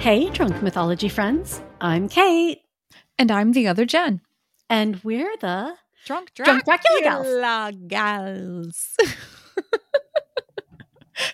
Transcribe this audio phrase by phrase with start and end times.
[0.00, 1.60] Hey, Drunk Mythology friends.
[1.80, 2.62] I'm Cait,
[3.18, 4.22] And I'm the other Jenn.
[4.70, 5.74] and we're the
[6.06, 7.26] Drunk Drunk Dracula gals.
[7.26, 8.96] Dracula gals.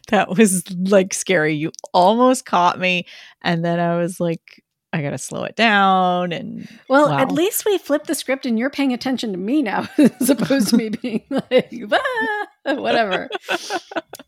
[0.09, 1.55] that was like scary.
[1.55, 3.07] You almost caught me.
[3.43, 4.65] And then I was like,
[4.97, 6.33] I gotta slow it down.
[6.33, 7.19] And Well, Wow.
[7.19, 10.69] at least we flipped the script and you're paying attention to me now, as opposed
[10.69, 13.29] to me being like, "Ah," whatever.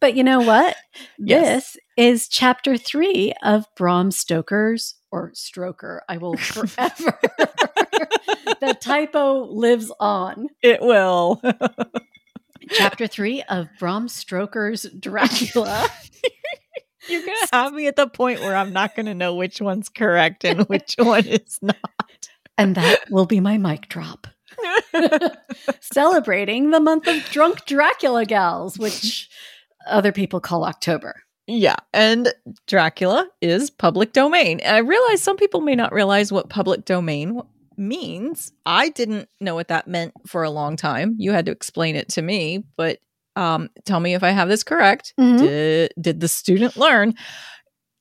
[0.01, 0.77] But you know what?
[1.19, 1.73] Yes.
[1.73, 6.01] This is chapter three of Bram Stoker's or Stroker.
[6.09, 7.19] I will forever.
[8.61, 10.47] the typo lives on.
[10.63, 11.43] it will.
[12.71, 15.89] Chapter three of Bram Stoker's Dracula.
[17.09, 20.45] You're gonna have me at the point where I'm not gonna know which one's correct
[20.45, 21.77] and which one is not.
[22.57, 24.27] and that will be my mic drop.
[25.81, 29.29] Celebrating the month of drunk Dracula gals, which
[29.87, 31.23] other people call October.
[31.47, 32.33] Yeah, and
[32.67, 34.61] Dracula is public domain.
[34.61, 37.41] And I realize some people may not realize what public domain
[37.79, 38.53] means.
[38.67, 41.15] I didn't know what that meant for a long time.
[41.19, 42.99] You had to explain it to me, but
[43.39, 45.15] um, tell me if I have this correct.
[45.19, 45.39] Mhm.
[45.39, 47.15] Did, did the student learn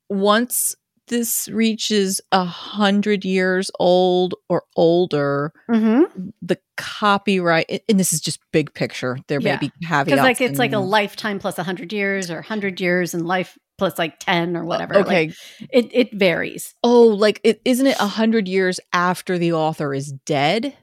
[0.10, 0.76] once
[1.10, 6.30] this reaches a hundred years old or older, Mm-hmm.
[6.42, 9.18] the copyright, and this is just big picture.
[9.28, 9.54] There Yeah.
[9.56, 10.06] may be caveats.
[10.06, 13.58] Because like it's like a and- lifetime plus hundred years, or hundred years and life
[13.78, 14.96] plus like ten or whatever.
[14.96, 15.34] Like, Okay,
[15.72, 16.74] it it varies.
[16.84, 20.76] Oh, like it isn't it a hundred years after the author is dead?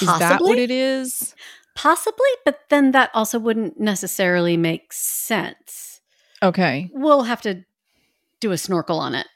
[0.00, 1.34] Is that what it is?
[1.74, 6.00] Possibly, but then that also wouldn't necessarily make sense.
[6.42, 6.90] Okay.
[6.92, 7.64] We'll have to
[8.40, 9.26] do a snorkel on it.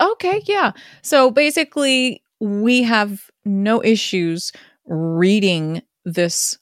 [0.00, 0.72] Okay, yeah.
[1.02, 4.52] So basically we have no issues
[4.86, 6.58] reading this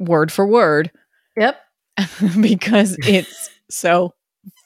[0.00, 0.90] word for word
[1.36, 1.60] Yep.
[2.40, 4.14] because it's so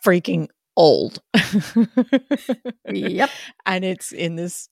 [0.05, 1.21] freaking old.
[2.91, 3.31] Yep.
[3.67, 4.69] and it's in this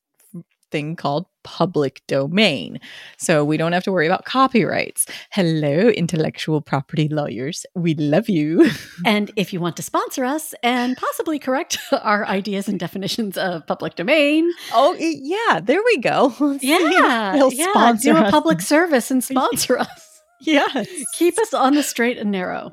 [0.71, 2.79] thing called public domain.
[3.19, 5.07] So we don't have to worry about copyrights.
[5.31, 7.65] Hello, intellectual property lawyers.
[7.75, 8.69] We love you.
[9.05, 13.67] And if you want to sponsor us and possibly correct our ideas and definitions of
[13.67, 16.35] public domain, Oh, yeah, there we go.
[16.61, 18.31] Yeah, they'll yeah, sponsor do a us.
[18.31, 20.23] public service and sponsor us.
[20.41, 20.87] Yes.
[21.15, 22.73] Keep us on the straight and narrow.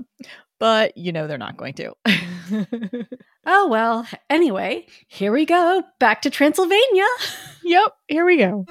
[0.64, 1.94] But you know they're not going to.
[3.46, 4.08] Oh well.
[4.30, 5.84] Anyway, here we go.
[6.00, 7.04] Back to Transylvania.
[7.66, 8.64] yep, here we go.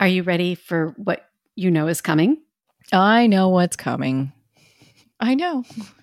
[0.00, 2.38] Are you ready for what you know is coming?
[2.92, 4.32] I know what's coming.
[5.20, 5.62] I know.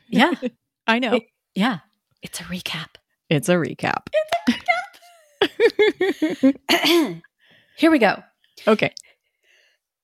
[0.10, 0.32] Yeah.
[0.88, 1.16] I know.
[1.16, 1.24] It-
[1.54, 1.80] yeah.
[2.22, 2.96] It's a recap.
[3.30, 4.08] it's a recap.
[7.78, 8.24] here we go.
[8.68, 8.94] okay.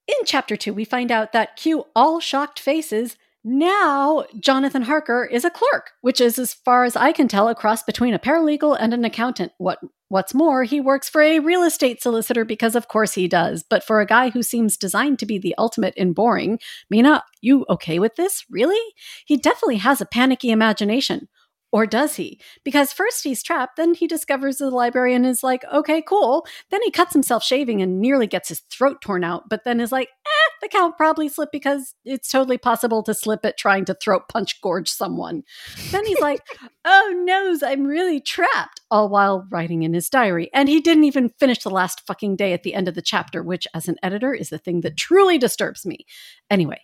[0.08, 3.18] In chapter two, we find out that cue all shocked faces.
[3.44, 7.56] Now, Jonathan Harker is a clerk, which is, as far as I can tell, a
[7.56, 9.52] cross between a paralegal and an accountant.
[9.58, 9.80] What
[10.10, 13.64] What's more, he works for a real estate solicitor because, of course, he does.
[13.70, 17.66] But for a guy who seems designed to be the ultimate in boring, Mina, you
[17.70, 18.46] okay with this?
[18.50, 18.80] Really?
[19.26, 21.28] He definitely has a panicky imagination.
[21.72, 22.40] Or does he?
[22.64, 26.48] Because first he's trapped, then he discovers the library and is like, okay, cool.
[26.72, 29.92] Then he cuts himself shaving and nearly gets his throat torn out, but then is
[29.92, 33.94] like, eh, the count probably slipped because it's totally possible to slip it trying to
[33.96, 35.44] throat punch gorge someone.
[35.92, 36.42] Then he's like,
[36.86, 40.50] oh noes, I'm really trapped, all while writing in his diary.
[40.54, 43.44] And he didn't even finish the last fucking day at the end of the chapter,
[43.44, 46.06] which as an editor is the thing that truly disturbs me.
[46.50, 46.80] Anyway,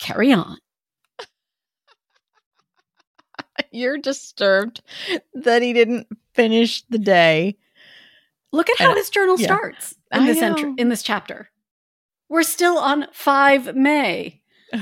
[0.00, 0.58] carry on.
[3.70, 4.82] You're disturbed
[5.34, 7.56] that he didn't finish the day.
[8.52, 9.46] Look at how And- his journal yeah.
[9.46, 11.50] starts in I this entry, in this chapter.
[12.28, 14.40] We're still on 5 May.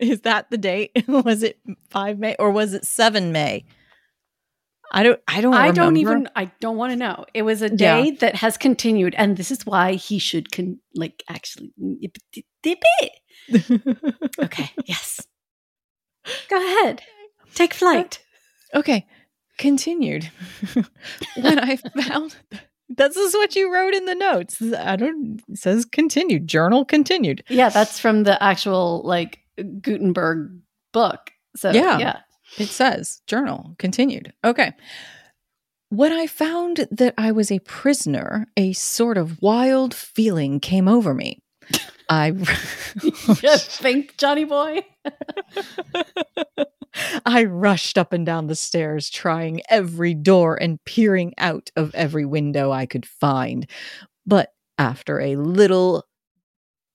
[0.00, 0.92] Is that the date?
[1.08, 1.58] was it
[1.90, 3.64] 5 May or was it 7 May?
[4.92, 7.24] I don't I don't I don't even I don't want to know.
[7.32, 8.02] It was a Yeah.
[8.02, 11.72] day that has continued and this is why he should con- like actually
[12.62, 14.22] dip it.
[14.42, 15.26] Okay, yes.
[16.48, 17.02] Go ahead.
[17.54, 18.22] Take flight.
[18.74, 19.06] Uh, okay.
[19.58, 20.30] Continued.
[21.36, 22.36] when I found
[22.88, 24.60] this is what you wrote in the notes.
[24.62, 26.48] I don't it says continued.
[26.48, 27.44] Journal continued.
[27.48, 29.38] Yeah, that's from the actual like
[29.80, 30.60] Gutenberg
[30.92, 31.30] book.
[31.56, 31.98] So Yeah.
[31.98, 32.16] yeah.
[32.58, 34.32] It says journal continued.
[34.44, 34.72] Okay.
[35.90, 41.14] When I found that I was a prisoner, a sort of wild feeling came over
[41.14, 41.42] me.
[42.08, 42.26] I
[43.02, 44.84] you think, Johnny boy?
[47.26, 52.24] I rushed up and down the stairs, trying every door and peering out of every
[52.24, 53.68] window I could find.
[54.26, 56.04] But after a little,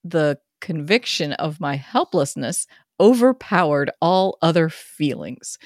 [0.04, 2.68] the conviction of my helplessness
[3.00, 5.58] overpowered all other feelings.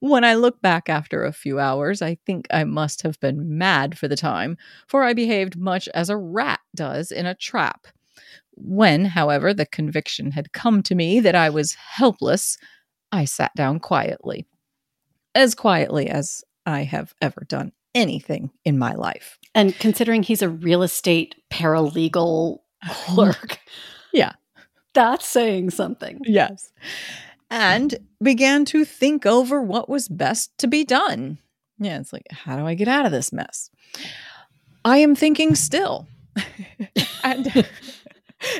[0.00, 3.98] When I look back after a few hours, I think I must have been mad
[3.98, 4.56] for the time,
[4.88, 7.86] for I behaved much as a rat does in a trap.
[8.52, 12.56] When, however, the conviction had come to me that I was helpless,
[13.12, 14.46] I sat down quietly.
[15.34, 19.38] As quietly as I have ever done anything in my life.
[19.54, 22.58] And considering he's a real estate paralegal
[22.88, 23.58] clerk.
[24.12, 24.32] yeah.
[24.92, 26.20] That's saying something.
[26.24, 26.72] Yes.
[27.48, 31.38] And began to think over what was best to be done.
[31.78, 33.70] Yeah, it's like, how do I get out of this mess?
[34.84, 36.06] I am thinking still.
[37.24, 37.66] and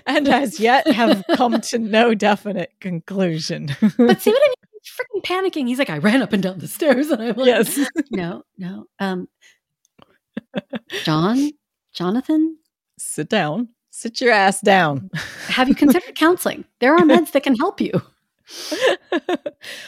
[0.06, 3.66] and as yet have come to no definite conclusion.
[3.80, 4.54] but see what I mean?
[4.82, 5.68] He's freaking panicking.
[5.68, 7.78] He's like, I ran up and down the stairs and I'm like, yes.
[8.10, 8.86] no, no.
[8.98, 9.28] Um
[11.04, 11.50] John,
[11.92, 12.56] Jonathan,
[12.98, 13.68] sit down.
[13.92, 15.10] Sit your ass down.
[15.48, 16.64] Have you considered counseling?
[16.78, 17.92] There are meds that can help you.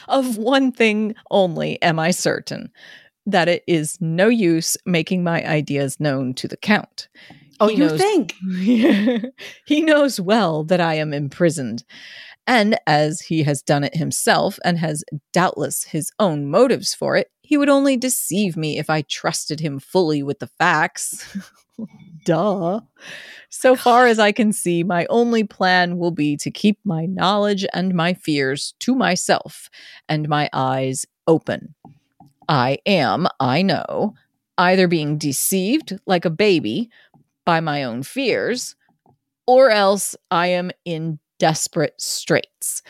[0.09, 2.71] of one thing only am I certain
[3.27, 7.09] that it is no use making my ideas known to the Count.
[7.63, 8.35] Oh, he you knows, think?
[9.65, 11.85] he knows well that I am imprisoned.
[12.47, 17.31] And as he has done it himself and has doubtless his own motives for it,
[17.41, 21.37] he would only deceive me if I trusted him fully with the facts.
[22.25, 22.81] Duh.
[23.49, 27.67] So far as I can see, my only plan will be to keep my knowledge
[27.73, 29.69] and my fears to myself
[30.09, 31.75] and my eyes open.
[32.49, 34.15] I am, I know,
[34.59, 36.91] either being deceived like a baby
[37.45, 38.77] by my own fears,
[39.47, 42.83] or else I am in desperate straits.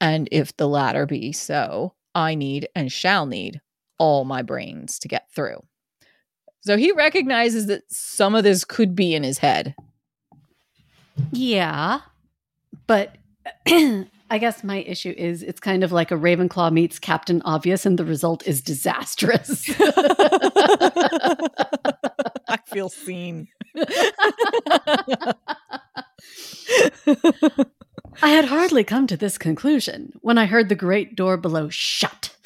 [0.00, 3.60] And if the latter be so, I need and shall need
[3.98, 5.60] all my brains to get through.
[6.60, 9.74] So he recognizes that some of this could be in his head.
[11.30, 12.00] Yeah.
[12.86, 13.16] But
[13.66, 17.98] I guess my issue is it's kind of like a Ravenclaw meets Captain Obvious, and
[17.98, 19.68] the result is disastrous.
[22.48, 23.48] I feel seen.
[28.22, 32.36] I had hardly come to this conclusion when I heard the great door below shut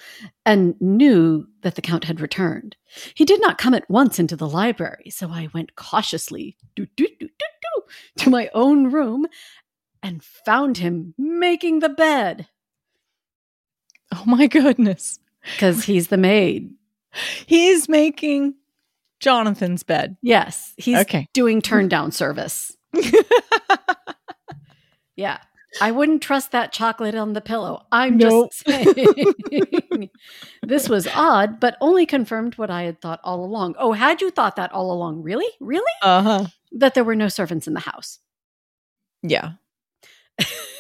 [0.47, 2.77] and knew that the Count had returned.
[3.15, 7.09] He did not come at once into the library, so I went cautiously doo, doo,
[7.19, 7.29] doo,
[8.19, 9.27] to my own room
[10.01, 12.47] and found him making the bed.
[14.15, 15.19] Oh my goodness.
[15.43, 16.73] Because he's the maid.
[17.45, 18.55] He's making
[19.19, 20.17] Jonathan's bed.
[20.23, 20.75] Yes.
[20.77, 21.27] He's okay.
[21.33, 22.77] doing turn down service.
[25.17, 25.39] yeah.
[25.81, 27.87] I wouldn't trust that chocolate on the pillow.
[27.93, 28.51] I'm nope.
[28.53, 30.11] just saying.
[30.63, 33.75] this was odd, but only confirmed what I had thought all along.
[33.79, 35.23] Oh, had you thought that all along?
[35.23, 35.49] Really?
[35.61, 35.93] Really?
[36.03, 36.47] Uh huh.
[36.73, 38.19] That there were no servants in the house.
[39.23, 39.53] Yeah.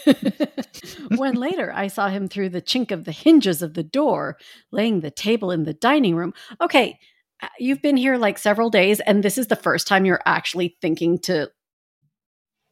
[1.16, 4.38] when later I saw him through the chink of the hinges of the door,
[4.70, 6.32] laying the table in the dining room.
[6.60, 6.98] Okay,
[7.42, 10.76] uh, you've been here like several days, and this is the first time you're actually
[10.80, 11.50] thinking to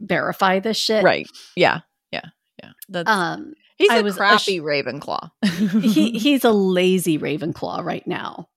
[0.00, 1.04] verify this shit.
[1.04, 1.26] Right.
[1.56, 1.80] Yeah.
[2.62, 2.70] Yeah.
[2.88, 5.30] That's, um, he's I a crappy Ravenclaw.
[5.82, 8.48] he he's a lazy Ravenclaw right now.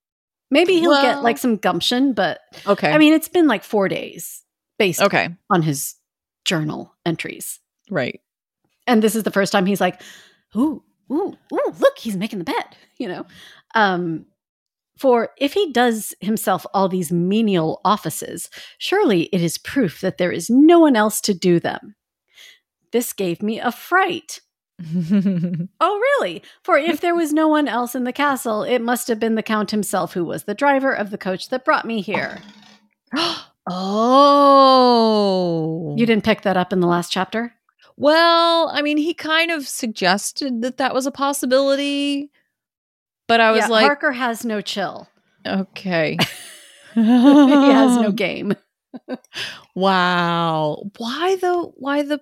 [0.50, 2.90] Maybe he'll well, get like some gumption, but okay.
[2.90, 4.42] I mean, it's been like four days
[4.78, 5.28] based okay.
[5.48, 5.94] on his
[6.44, 7.60] journal entries.
[7.90, 8.20] Right.
[8.86, 10.02] And this is the first time he's like,
[10.56, 10.82] ooh,
[11.12, 13.26] ooh, ooh, look, he's making the bed, you know.
[13.74, 14.26] Um,
[14.96, 20.32] for if he does himself all these menial offices, surely it is proof that there
[20.32, 21.94] is no one else to do them.
[22.92, 24.40] This gave me a fright.
[25.80, 26.42] oh, really?
[26.62, 29.42] For if there was no one else in the castle, it must have been the
[29.42, 32.38] Count himself who was the driver of the coach that brought me here.
[33.68, 35.14] oh.
[35.96, 37.52] You didn't pick that up in the last chapter?
[37.96, 42.30] Well, I mean, he kind of suggested that that was a possibility,
[43.28, 45.08] but I was yeah, like, Harker has no chill.
[45.46, 46.16] Okay.
[46.94, 48.54] he has no game.
[49.74, 50.82] wow.
[50.96, 52.20] Why the why the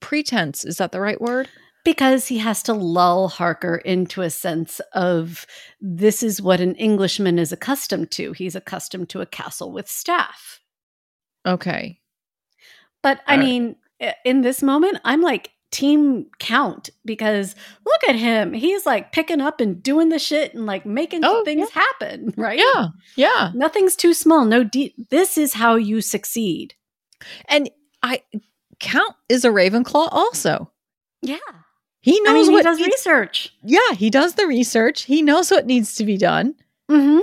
[0.00, 0.64] pretense?
[0.64, 1.48] Is that the right word?
[1.84, 5.46] Because he has to lull Harker into a sense of
[5.80, 8.32] this is what an Englishman is accustomed to.
[8.32, 10.60] He's accustomed to a castle with staff.
[11.46, 12.00] Okay.
[13.02, 13.76] But I mean,
[14.24, 17.54] in this moment, I'm like team count because
[17.84, 18.52] look at him.
[18.52, 21.82] He's like picking up and doing the shit and like making oh, things yeah.
[21.82, 22.58] happen, right?
[22.58, 22.88] Yeah.
[23.16, 23.50] Yeah.
[23.54, 24.44] Nothing's too small.
[24.44, 24.94] No deep.
[25.10, 26.74] This is how you succeed.
[27.46, 27.68] And
[28.02, 28.22] I
[28.84, 30.70] Count is a Ravenclaw also.
[31.22, 31.38] Yeah.
[32.00, 33.54] He knows I mean, what he does he, research.
[33.62, 35.04] Yeah, he does the research.
[35.04, 36.54] He knows what needs to be done.
[36.90, 37.20] Mm-hmm.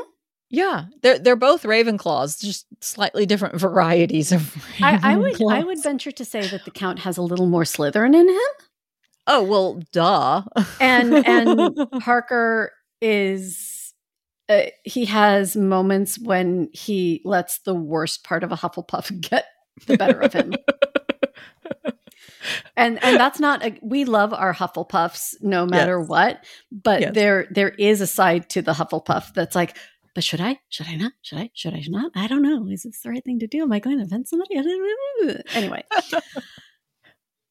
[0.49, 4.53] Yeah, they're they're both Ravenclaws, just slightly different varieties of.
[4.81, 7.63] I, I, would I would venture to say that the Count has a little more
[7.63, 8.65] Slytherin in him.
[9.27, 10.41] Oh well, duh.
[10.81, 13.93] and and Harker is
[14.49, 19.45] uh, he has moments when he lets the worst part of a Hufflepuff get
[19.87, 20.53] the better of him.
[22.75, 26.07] and and that's not a, we love our Hufflepuffs no matter Yes.
[26.09, 27.13] what, but Yes.
[27.13, 29.77] there there is a side to the Hufflepuff that's like,
[30.13, 30.59] but should I?
[30.69, 31.13] Should I not?
[31.21, 31.49] Should I?
[31.53, 32.11] Should I not?
[32.15, 32.67] I don't know.
[32.69, 33.63] Is this the right thing to do?
[33.63, 34.57] Am I going to offend somebody?
[34.57, 35.35] I don't know.
[35.53, 35.83] Anyway,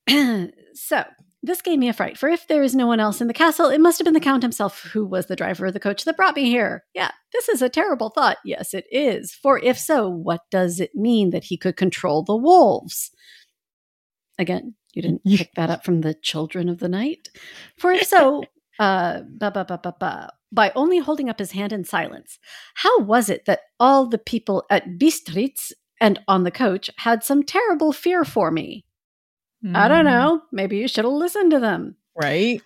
[0.74, 1.04] so
[1.42, 2.18] this gave me a fright.
[2.18, 4.20] For if there is no one else in the castle, it must have been the
[4.20, 6.84] count himself who was the driver of the coach that brought me here.
[6.94, 8.36] Yeah, this is a terrible thought.
[8.44, 9.32] Yes, it is.
[9.32, 13.10] For if so, what does it mean that he could control the wolves?
[14.40, 17.28] Again, you didn't pick that up from the children of the night.
[17.78, 18.42] For if so,
[18.80, 20.30] uh, ba ba ba ba ba.
[20.50, 22.40] By only holding up his hand in silence,
[22.74, 25.70] how was it that all the people at Bistritz
[26.00, 28.84] and on the coach had some terrible fear for me?
[29.74, 30.42] I don't Mm, know.
[30.50, 31.96] Maybe you should have listened to them.
[32.20, 32.62] Right?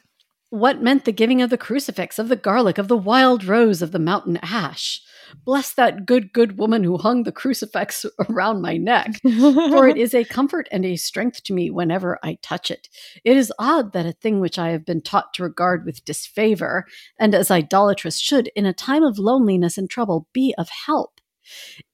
[0.50, 3.90] What meant the giving of the crucifix, of the garlic, of the wild rose, of
[3.90, 5.02] the mountain ash?
[5.44, 10.14] Bless that good, good woman who hung the crucifix around my neck, for it is
[10.14, 12.88] a comfort and a strength to me whenever I touch it.
[13.24, 16.86] It is odd that a thing which I have been taught to regard with disfavor,
[17.18, 21.20] and as idolatrous should, in a time of loneliness and trouble, be of help.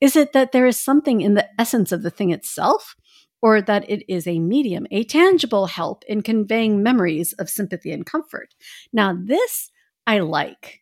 [0.00, 2.96] Is it that there is something in the essence of the thing itself?
[3.42, 8.04] Or that it is a medium, a tangible help in conveying memories of sympathy and
[8.04, 8.54] comfort.
[8.92, 9.70] Now, this
[10.06, 10.80] I like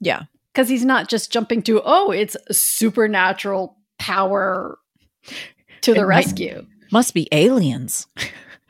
[0.00, 0.22] yeah.
[0.52, 4.78] Because he's not just jumping to, oh, it's supernatural power
[5.82, 6.66] to the It might- rescue.
[6.92, 8.08] Must be aliens.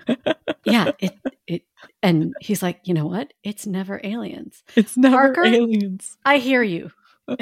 [0.65, 1.13] yeah, it
[1.47, 1.63] it
[2.03, 3.33] and he's like, you know what?
[3.43, 4.63] It's never aliens.
[4.77, 5.45] It's never Parker?
[5.47, 6.19] aliens.
[6.25, 6.91] I hear you.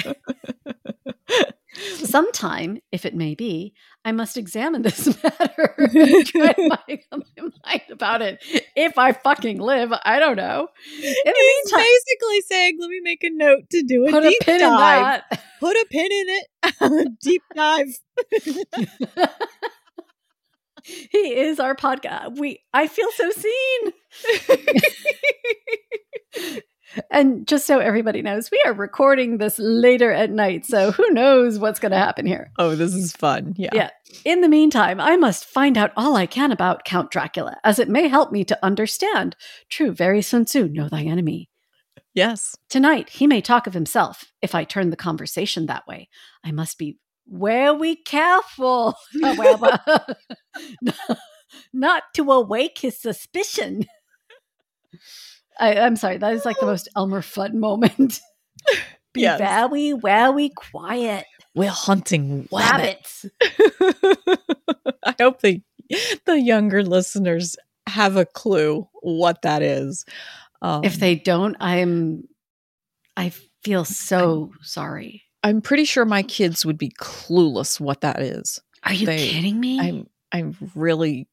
[1.74, 5.74] Sometime, if it may be, I must examine this matter.
[5.78, 8.42] and Try to make up my mind about it.
[8.74, 10.68] If I fucking live, I don't know.
[10.96, 14.28] In He's meantime, basically saying, "Let me make a note to do a put a
[14.30, 15.22] deep pin dive.
[15.30, 17.18] in Put a pin in it.
[17.22, 17.86] deep dive."
[20.84, 22.38] he is our podcast.
[22.38, 23.92] We I feel so seen.
[27.10, 31.58] And just so everybody knows, we are recording this later at night, so who knows
[31.58, 32.50] what's going to happen here.
[32.58, 33.54] oh, this is fun.
[33.56, 33.70] Yeah.
[33.72, 33.90] Yeah.
[34.24, 37.88] In the meantime, I must find out all I can about Count Dracula, as it
[37.88, 39.36] may help me to understand.
[39.68, 41.50] True, very Sun Tzu, know thy enemy.
[42.14, 42.56] Yes.
[42.68, 44.32] Tonight, he may talk of himself.
[44.42, 46.08] If I turn the conversation that way,
[46.42, 49.78] I must be very careful, oh, however,
[51.72, 53.84] not to awake his suspicion.
[55.60, 58.20] I, I'm sorry, that is like the most Elmer Fudd moment.
[59.14, 59.38] be Yes.
[59.38, 61.24] very, very quiet.
[61.54, 63.24] We're hunting rabbits.
[63.80, 65.62] I hope the
[66.26, 70.04] the younger listeners have a clue what that is.
[70.60, 72.24] Um, if they don't, I'm,
[73.16, 75.22] I feel so sorry.
[75.42, 78.60] I'm pretty sure my kids would be clueless what that is.
[78.84, 79.80] Are you They- kidding me?
[79.80, 81.26] I'm I'm really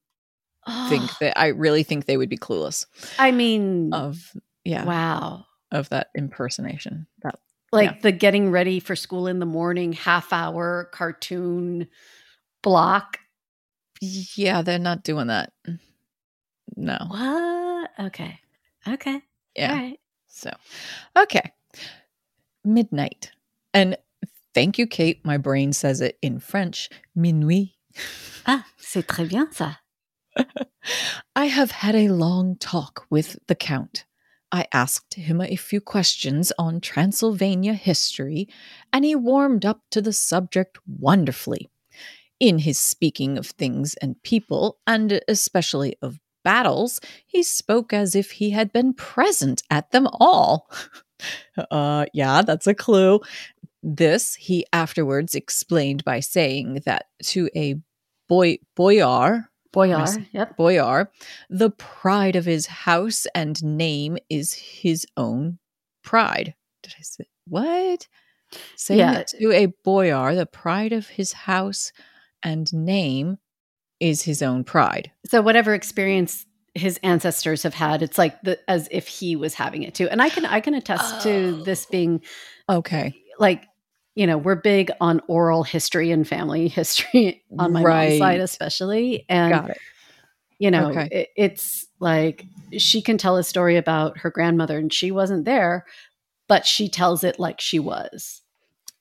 [0.90, 2.86] think Oh, that I really think they would be clueless
[3.20, 4.32] I mean, of
[4.64, 5.46] yeah wow.
[5.72, 7.08] of that impersonation.
[7.24, 7.36] That
[7.72, 8.00] Like Yeah.
[8.02, 11.88] the getting ready for school in the morning half hour cartoon
[12.64, 13.20] block.
[14.02, 15.54] yeah, they're not doing that.
[16.76, 16.98] No.
[17.08, 17.92] What?
[18.08, 18.40] Okay.
[18.88, 19.22] Okay.
[19.56, 19.72] Yeah.
[19.72, 20.00] All right.
[20.28, 20.52] So,
[21.18, 21.52] okay.
[22.64, 23.32] Midnight.
[23.74, 23.98] And
[24.54, 25.24] thank you, Cait.
[25.26, 26.90] My brain says it in French.
[27.16, 27.74] Minuit.
[28.46, 29.78] Ah, c'est très bien ça.
[31.36, 34.06] I have had a long talk with the Count.
[34.52, 38.48] I asked him a few questions on Transylvania history,
[38.94, 41.70] and he warmed up to the subject wonderfully.
[42.40, 48.32] In his speaking of things and people, and especially of battles, he spoke as if
[48.32, 50.70] he had been present at them all.
[51.72, 53.20] uh, yeah, that's a clue.
[53.82, 57.76] This he afterwards explained by saying that to a
[58.28, 60.26] boy boyar Boyar.
[60.32, 60.58] Yep.
[60.58, 61.10] Boyar,
[61.50, 65.60] the pride of his house and name is his own
[66.04, 66.56] pride.
[66.84, 68.08] Did I say what?
[68.76, 69.14] Saying Yeah.
[69.14, 71.92] that to a boyar, the pride of his house
[72.44, 73.38] and name
[74.00, 75.12] is his own pride.
[75.26, 79.84] So whatever experience his ancestors have had, it's like the, as if he was having
[79.84, 80.08] it too.
[80.10, 81.64] And I can I can attest to oh.
[81.64, 81.92] this Oh.
[81.92, 82.22] being
[82.70, 83.16] Okay.
[83.40, 83.66] like
[84.16, 89.26] you know we're big on oral history and family history on my mom's side especially
[89.30, 89.74] and
[90.60, 91.08] you know Okay.
[91.12, 92.46] it, it's like
[92.78, 95.86] she can tell a story about her grandmother and she wasn't there
[96.48, 98.42] but she tells it like she was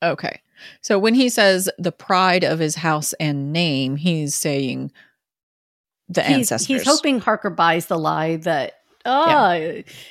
[0.03, 0.43] Okay.
[0.83, 4.93] So when he says the pride of his house and name, he's saying
[6.09, 6.67] the he's, ancestors.
[6.67, 8.75] he's hoping harker buys the lie that
[9.07, 9.59] Ah,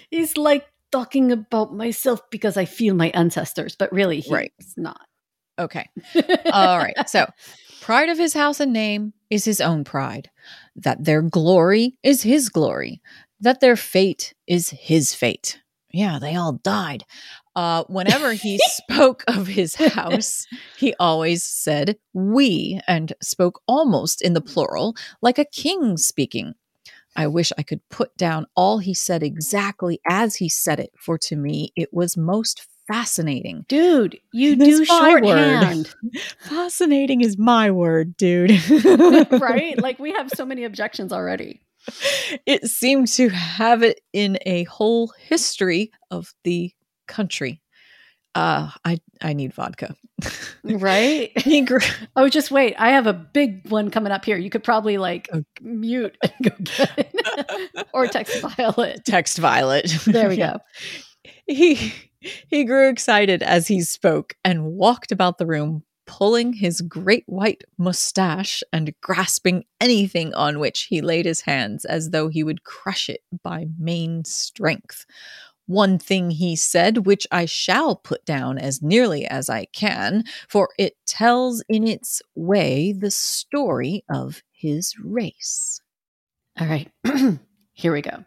[0.09, 4.53] he's like talking about myself because I feel my ancestors, but really he's Right.
[4.77, 5.01] not.
[5.59, 5.89] Okay.
[6.51, 6.95] All right.
[7.09, 7.25] So,
[7.81, 10.29] pride of his house and name is his own pride.
[10.75, 13.01] That their glory is his glory.
[13.39, 15.59] That their fate is his fate.
[15.91, 17.03] Yeah, they all died.
[17.55, 20.47] Uh, whenever he spoke of his house,
[20.77, 26.53] he always said we and spoke almost in the plural, like a king speaking.
[27.15, 31.17] I wish I could put down all he said exactly as he said it, for
[31.19, 33.65] to me it was most fascinating.
[33.67, 35.93] Dude, you That's do shorthand,
[36.39, 38.51] Fascinating is my word, dude.
[39.31, 39.79] right?
[39.81, 41.61] Like we have so many objections already.
[42.45, 46.71] It seemed to have it in a whole history of the
[47.07, 47.62] country.
[48.35, 49.95] Uh, I I need vodka.
[50.63, 51.37] Right?
[51.41, 51.79] he grew.
[52.15, 52.75] Oh, just wait.
[52.79, 54.37] I have a big one coming up here.
[54.37, 55.43] You could probably like Okay.
[55.61, 57.87] mute and go get it.
[57.93, 59.03] or text Violet.
[59.05, 59.91] Text Violet.
[60.05, 60.59] There we go.
[61.47, 67.23] He he grew excited as he spoke and walked about the room, pulling his great
[67.27, 72.63] white mustache and grasping anything on which he laid his hands as though he would
[72.63, 75.05] crush it by main strength.
[75.65, 80.69] One thing he said, which I shall put down as nearly as I can, for
[80.77, 85.81] it tells in its way the story of his race.
[86.59, 86.91] All right.
[87.73, 88.25] Here we go.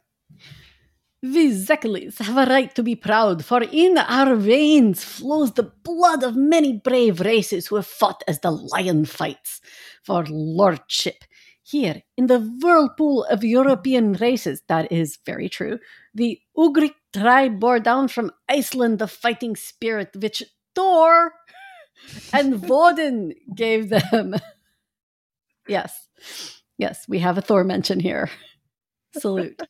[1.23, 6.23] We Szekelys have a right to be proud, for in our veins flows the blood
[6.23, 9.61] of many brave races who have fought as the lion fights
[10.05, 11.25] for lordship.
[11.69, 15.81] Here, in the whirlpool of European races, that is very true.
[16.15, 20.45] The Ugric tribe bore down from Iceland the fighting spirit which
[20.77, 21.33] Thor
[22.33, 24.37] and Voden gave them.
[25.69, 26.09] yes,
[26.79, 28.31] yes, we have a Thor mention here.
[29.21, 29.61] Salute.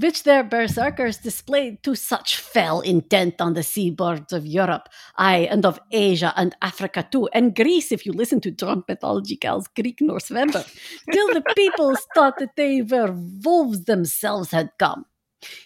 [0.00, 5.64] which their berserkers displayed to such fell intent on the seaboards of Europe, aye, and
[5.64, 10.00] of Asia and Africa too, and Greece, if you listen to drunk mythology gals, Greek
[10.00, 10.64] Norse Vember,
[11.12, 15.04] till the peoples thought that they were wolves themselves had come.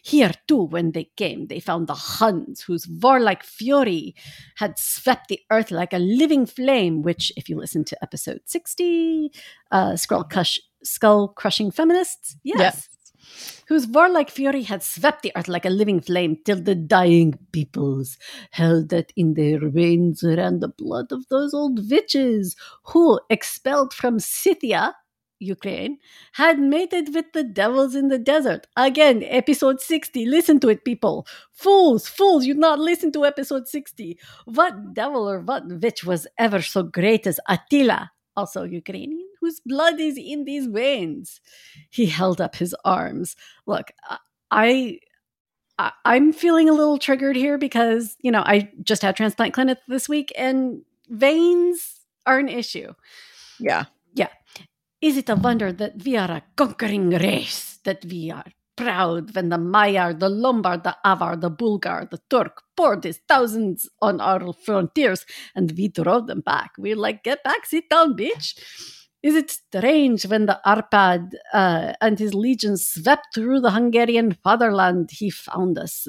[0.02, 4.14] Here, too, when they came, they found the Huns, whose warlike fury
[4.56, 9.30] had swept the earth like a living flame, which, if you listen to episode 60,
[9.70, 12.88] uh, Skull, Crush, Skull Crushing Feminists, yes,
[13.68, 18.18] whose warlike fury had swept the earth like a living flame till the dying peoples
[18.50, 24.18] held that in their veins ran the blood of those old witches who, expelled from
[24.18, 24.94] Scythia,
[25.42, 25.98] Ukraine,
[26.34, 28.66] had mated with the devils in the desert.
[28.76, 30.24] Again, episode 60.
[30.26, 31.26] Listen to it, people.
[31.50, 34.18] Fools, fools, you not listen to episode 60.
[34.44, 40.00] What devil or what witch was ever so great as Attila, also Ukrainian, whose blood
[40.00, 41.42] is in these veins?
[41.90, 43.36] He held up his arms.
[43.66, 43.92] Look,
[44.50, 44.98] I.
[45.78, 49.78] I I'm feeling a little triggered here because, you know, I just had transplant clinic
[49.88, 52.92] this week and veins are an issue.
[53.58, 53.86] Yeah.
[54.14, 54.28] Yeah.
[55.00, 58.44] Is it a wonder that we are a conquering race, that we are
[58.76, 63.88] proud when the Magyar, the Lombard, the Avar, the Bulgar, the Turk poured his thousands
[64.02, 65.24] on our frontiers
[65.56, 66.72] and we drove them back?
[66.78, 68.58] We're like, get back, sit down, bitch.
[69.22, 75.10] Is it strange when the Arpad uh, and his legions swept through the Hungarian fatherland,
[75.12, 76.08] he found us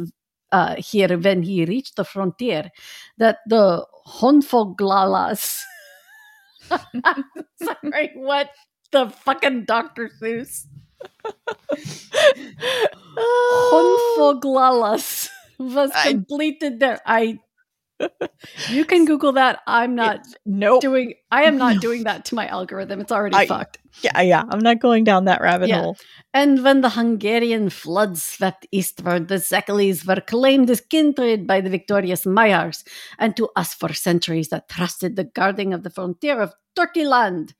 [0.51, 2.71] uh, here when he reached the frontier,
[3.17, 5.59] that the Honfoglalas.
[7.61, 8.49] Sorry, what
[8.91, 10.09] the fucking Dr.
[10.21, 10.65] Seuss?
[13.17, 16.99] Honfoglalas was I- completed there.
[17.05, 17.39] I.
[18.69, 19.61] You can Google that.
[19.67, 20.81] I'm not Nope.
[20.81, 21.13] doing.
[21.31, 22.99] I am not doing that to my algorithm.
[23.01, 23.79] It's already I- fucked.
[24.01, 24.43] Yeah, yeah.
[24.49, 25.81] I'm not going down that rabbit Yeah.
[25.81, 25.97] hole.
[26.33, 31.69] And when the Hungarian flood swept eastward, the Szekelys were claimed as kindred by the
[31.69, 32.83] victorious Magyars,
[33.19, 37.53] and to us for centuries that trusted the guarding of the frontier of Turkeyland.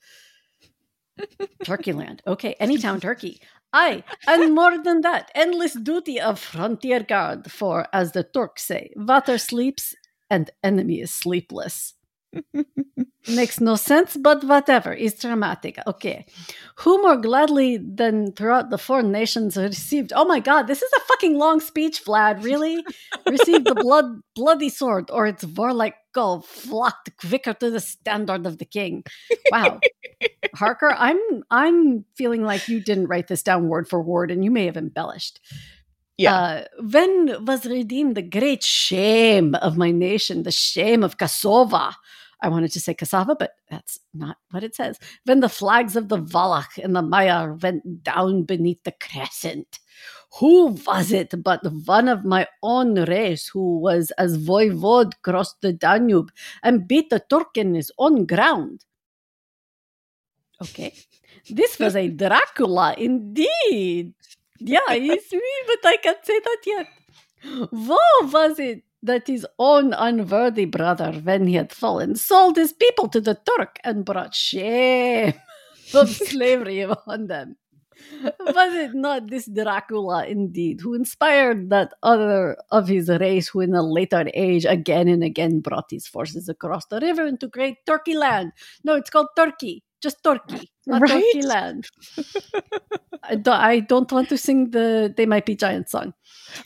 [1.63, 2.19] Turkeyland.
[2.25, 3.39] Okay, any town Turkey.
[3.75, 8.91] Aye, and more than that, endless duty of frontier guard, for, as the Turks say,
[8.95, 9.95] water sleeps
[10.33, 11.93] and enemy is sleepless.
[13.29, 15.77] Makes no sense, but whatever, It's dramatic.
[15.87, 16.25] Okay.
[16.79, 20.99] Who more gladly than throughout the foreign nations received oh my god, this is a
[21.01, 22.83] fucking long speech, Vlad, really?
[23.29, 28.57] received the blood bloody sword, or its warlike gull flocked quicker to the standard of
[28.57, 29.03] the king.
[29.51, 29.79] Wow.
[30.55, 31.19] Harker, I'm
[31.49, 34.77] I'm feeling like you didn't write this down word for word and you may have
[34.77, 35.39] embellished.
[36.17, 36.35] Yeah.
[36.35, 41.93] Uh, when was redeemed the great shame of my nation, the shame of Kosova?
[42.41, 44.99] I wanted to say cassava, but that's not what it says.
[45.23, 49.79] When the flags of the Wallach and the Magyar went down beneath the crescent.
[50.39, 55.71] Who was it but one of my own race who was as voivode crossed the
[55.71, 56.31] Danube
[56.63, 58.83] and beat the Turk in his own ground?
[60.61, 60.93] Okay.
[61.49, 64.13] This was a Dracula indeed.
[64.65, 66.87] Yeah, it's me, but I can't say that yet.
[67.71, 73.09] Woe was it that his own unworthy brother, when he had fallen, sold his people
[73.09, 75.33] to the Turk and brought shame
[75.93, 77.57] of slavery upon them.
[78.21, 83.75] Was it not this Dracula indeed who inspired that other of his race who in
[83.75, 88.15] a later age again and again brought his forces across the river into great Turkey
[88.15, 88.51] land?
[88.83, 91.09] No, it's called Turkey just Turkey, not right?
[91.09, 91.87] Turkey land.
[93.23, 96.13] I, don't, I don't want to sing the "They Might Be Giants" song.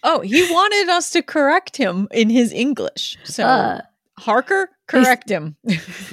[0.04, 3.17] Oh, he wanted us to correct him in his English.
[3.23, 3.82] So uh,
[4.19, 5.56] Harker, correct him.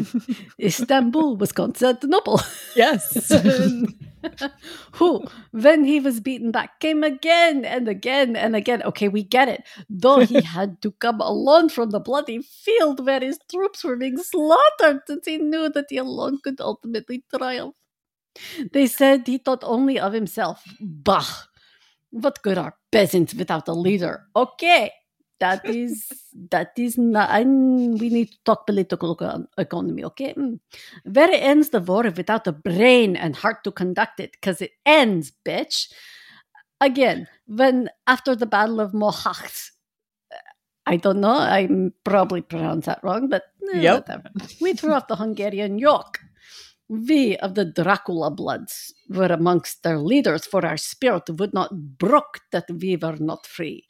[0.61, 2.41] Istanbul was Constantinople.
[2.77, 3.33] Yes.
[4.93, 8.83] Who, when he was beaten back, came again and again and again.
[8.83, 9.63] Okay, we get it.
[9.89, 14.19] Though he had to come alone from the bloody field where his troops were being
[14.19, 17.75] slaughtered, since he knew that he alone could ultimately triumph.
[18.73, 20.65] They said he thought only of himself.
[20.81, 21.27] Bah!
[22.11, 24.25] What good are peasants without a leader?
[24.37, 24.93] Okay,
[25.41, 26.13] that is
[26.51, 30.59] that is not and we need to talk political economy okay mm.
[31.05, 35.33] where ends the war without a brain and heart to conduct it because it ends
[35.47, 35.93] bitch
[36.81, 39.71] again when after the battle of mohacs
[40.87, 41.69] i don't know i
[42.05, 43.45] probably pronounced that wrong but
[43.75, 44.07] eh, yep.
[44.07, 46.21] whatever we threw off the hungarian yoke
[46.89, 52.41] we of the Dracula bloods were amongst their leaders, for our spirit would not brook
[52.53, 53.87] that we were not free.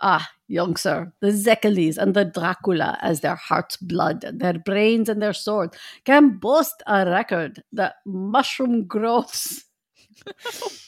[0.00, 5.20] Ah, young sir, the Szekelys and the Dracula, as their heart's blood, their brains and
[5.20, 9.64] their sword, can boast a record that mushroom grows.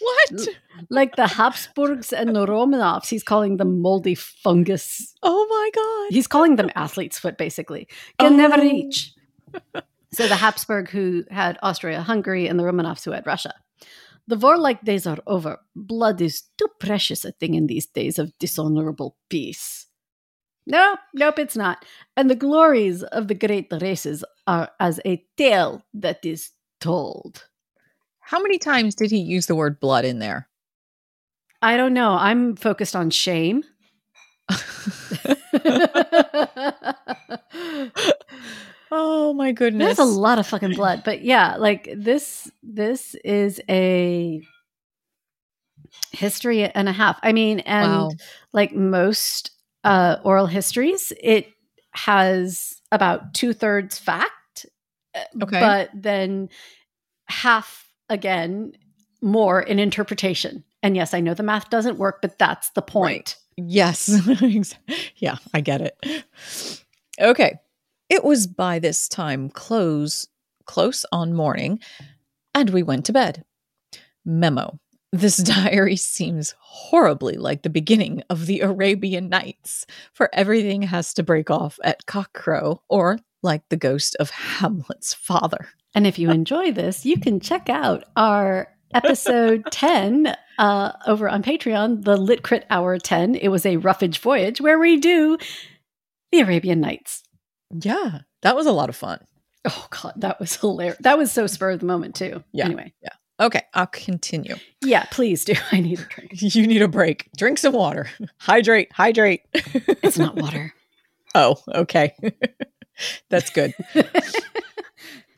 [0.01, 0.48] what?
[0.90, 5.14] Like the Habsburgs and the Romanovs, he's calling them moldy fungus.
[5.22, 6.14] Oh my god.
[6.14, 7.88] He's calling them athlete's foot, basically.
[8.18, 8.37] Can oh.
[8.37, 9.14] never reach.
[10.12, 13.55] So the Habsburg who had Austria Hungary and the Romanovs who had Russia.
[14.28, 15.58] The warlike days are over.
[15.74, 19.87] Blood is too precious a thing in these days of dishonorable peace.
[20.66, 21.85] No, nope, it's not.
[22.16, 27.46] And the glories of the great races are as a tale that is told.
[28.20, 30.48] How many times did he use the word blood in there?
[31.61, 32.12] I don't know.
[32.12, 33.64] I'm focused on shame.
[38.94, 39.96] Oh my goodness.
[39.96, 41.00] There's a lot of fucking blood.
[41.02, 44.42] But yeah, like this this is a
[46.11, 47.18] history and a half.
[47.22, 48.11] I mean, and wow.
[48.52, 49.50] like most
[49.83, 51.46] uh oral histories, it
[51.92, 54.66] has about two thirds fact.
[55.14, 55.59] Uh, okay.
[55.59, 56.50] But then
[57.28, 58.72] half again
[59.22, 60.64] more in interpretation.
[60.83, 63.38] And yes, I know the math doesn't work, but that's the point.
[63.57, 63.70] Right.
[63.70, 64.74] Yes.
[65.16, 66.24] yeah, I get it.
[67.18, 67.59] Okay.
[68.12, 70.29] It was by this time close,
[70.66, 71.81] close on morning,
[72.55, 73.42] and we went to bed.
[74.22, 74.79] Memo.
[75.12, 81.22] This diary seems horribly like the beginning of the Arabian Nights, for everything has to
[81.22, 85.70] break off at cockcrow, or like the ghost of Hamlet's father.
[85.94, 91.42] And if you enjoy this, you can check out our episode 10 uh, over on
[91.42, 93.37] Patreon, the Lit Crit Hour 10.
[93.37, 95.38] It was a roughage voyage where we do
[96.31, 97.22] the Arabian Nights.
[97.72, 99.20] Yeah, that was a lot of fun.
[99.64, 100.98] Oh god, that was hilarious.
[101.00, 102.42] That was so spur of the moment too.
[102.52, 102.66] Yeah.
[102.66, 102.92] Anyway.
[103.02, 103.11] Yeah.
[103.40, 104.54] Okay, I'll continue.
[104.85, 105.54] Yeah, please do.
[105.72, 106.32] I need a drink.
[106.54, 107.28] You need a break.
[107.37, 108.08] Drink some water.
[108.38, 109.42] Hydrate, hydrate.
[109.54, 110.72] it's not water.
[111.35, 112.14] Oh, okay.
[113.30, 113.74] That's good.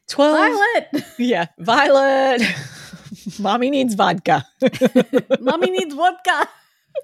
[0.09, 1.05] 12 Violet.
[1.19, 2.43] Yeah, Violet.
[3.39, 4.45] Mommy needs vodka.
[5.41, 6.49] Mommy needs vodka.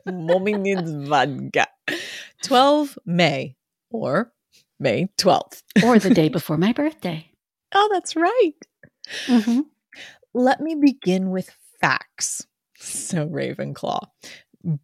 [0.06, 1.68] Mommy needs vodka.
[2.42, 3.56] 12 May
[3.90, 4.32] or
[4.80, 5.62] May 12th.
[5.84, 7.30] or the day before my birthday.
[7.72, 8.52] Oh, that's right.
[9.26, 9.60] Mm-hmm.
[10.34, 12.46] Let me begin with facts.
[12.76, 14.06] So, Ravenclaw.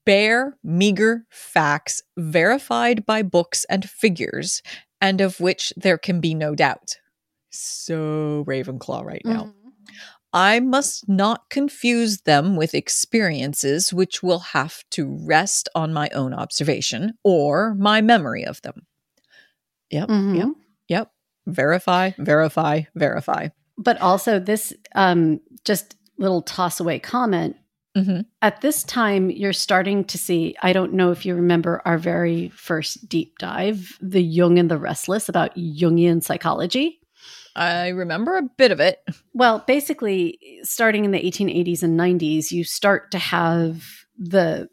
[0.04, 4.62] Bare, meager facts verified by books and figures,
[5.00, 6.98] and of which there can be no doubt.
[7.50, 9.44] So, Ravenclaw right now.
[9.44, 9.52] Mm-hmm.
[10.32, 16.34] I must not confuse them with experiences which will have to rest on my own
[16.34, 18.86] observation or my memory of them.
[19.90, 20.08] Yep.
[20.08, 20.34] Mm-hmm.
[20.36, 20.48] Yep.
[20.88, 21.10] Yep.
[21.46, 23.48] Verify, verify, verify.
[23.78, 27.56] But also this um just little toss away comment
[27.96, 31.96] hmm At this time, you're starting to see, I don't know if you remember our
[31.96, 37.00] very first deep dive, The Jung and the Restless about Jungian psychology.
[37.56, 38.98] I remember a bit of it.
[39.32, 43.82] Well, basically, starting in the 1880s and 90s, you start to have
[44.18, 44.68] the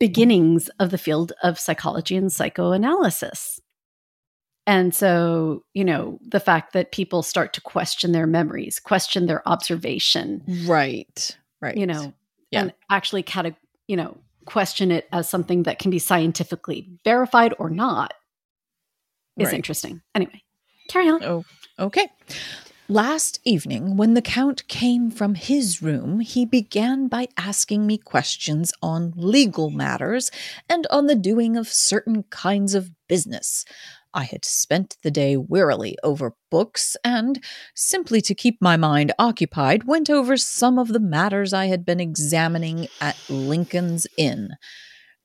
[0.00, 3.60] beginnings of the field of psychology and psychoanalysis.
[4.66, 9.46] And so, you know, the fact that people start to question their memories, question their
[9.46, 11.36] observation, Right.
[11.60, 11.76] Right.
[11.76, 12.14] you know,
[12.50, 12.60] Yeah.
[12.62, 13.54] and actually cate-
[13.88, 18.14] you know, question it as something that can be scientifically verified or not
[19.38, 19.54] is Right.
[19.54, 20.00] interesting.
[20.14, 20.42] Anyway,
[20.88, 21.22] carry on.
[21.22, 21.44] Oh,
[21.78, 22.08] okay.
[22.88, 28.72] Last evening, when the Count came from his room, he began by asking me questions
[28.82, 30.30] on legal matters
[30.68, 33.64] and on the doing of certain kinds of business.
[34.14, 37.42] I had spent the day wearily over books and,
[37.74, 42.00] simply to keep my mind occupied, went over some of the matters I had been
[42.00, 44.50] examining at Lincoln's Inn.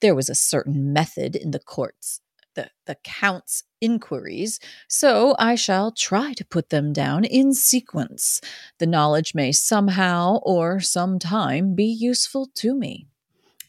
[0.02, 2.19] There was a certain method in the courts,
[2.56, 8.41] the, the Count's inquiries, so I shall try to put them down in sequence.
[8.80, 13.08] The knowledge may somehow or sometime be useful to me.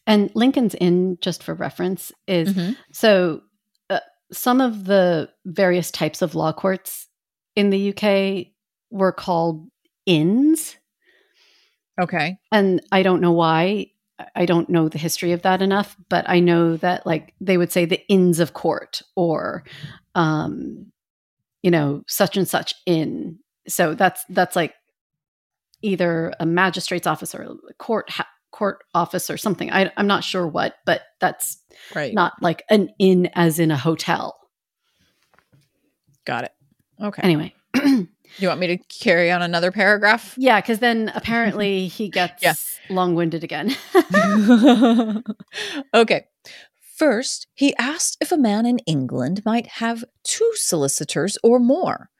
[0.06, 2.76] And Lincoln's Inn, just for reference, is Mhm.
[2.90, 3.42] so
[4.32, 7.08] some of the various types of law courts
[7.56, 8.52] in the UK
[8.90, 9.68] were called
[10.06, 10.76] inns.
[12.00, 12.38] Okay.
[12.52, 13.86] And I don't know why.
[14.36, 17.72] I don't know the history of that enough, but I know that like they would
[17.72, 19.64] say the inns of court or
[20.14, 20.92] um
[21.62, 23.38] you know such and such inn.
[23.68, 24.74] So that's that's like
[25.82, 28.28] either a magistrate's office or a court ha-
[28.60, 29.72] court office or something.
[29.72, 31.56] I, I'm not sure what, but that's
[31.94, 32.12] Right.
[32.12, 34.38] not like an inn as in a hotel.
[36.26, 36.52] Got it.
[37.02, 37.22] Okay.
[37.22, 37.54] Anyway,
[38.38, 40.34] You want me to carry on another paragraph?
[40.36, 42.52] yeah, because then apparently he gets Yeah.
[42.90, 43.74] long-winded again.
[45.94, 46.26] okay.
[46.96, 52.10] First, he asked if a man in England might have two solicitors or more.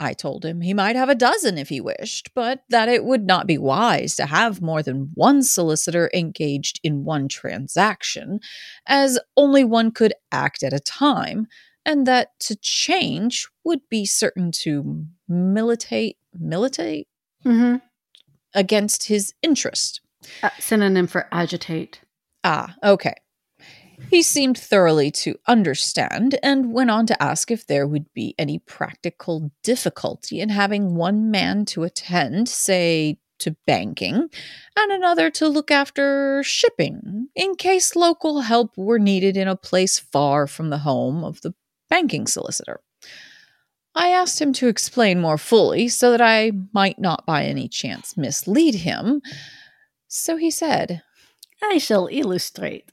[0.00, 3.26] I told him he might have a dozen if he wished, but that it would
[3.26, 8.40] not be wise to have more than one solicitor engaged in one transaction,
[8.86, 11.46] as only one could act at a time,
[11.84, 17.06] and that to change would be certain to militate militate
[17.42, 17.76] hmm
[18.54, 20.00] against his interest.
[20.42, 22.00] Uh, synonym for agitate.
[22.42, 23.14] Ah, okay.
[24.08, 28.58] He seemed thoroughly to understand and went on to ask if there would be any
[28.58, 34.28] practical difficulty in having one man to attend, say, to banking,
[34.76, 39.98] and another to look after shipping, in case local help were needed in a place
[39.98, 41.54] far from the home of the
[41.88, 42.80] banking solicitor.
[43.94, 48.16] I asked him to explain more fully so that I might not by any chance
[48.16, 49.20] mislead him.
[50.06, 51.02] So he said,
[51.62, 52.92] I shall illustrate.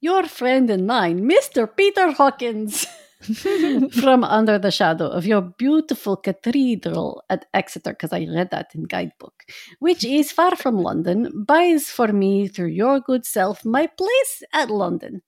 [0.00, 1.68] Your friend and mine, Mr.
[1.76, 2.86] Peter Hawkins,
[3.92, 8.84] from under the shadow of your beautiful cathedral at Exeter, because I read that in
[8.84, 9.44] guidebook,
[9.78, 14.70] which is far from London, buys for me through your good self my place at
[14.70, 15.22] London.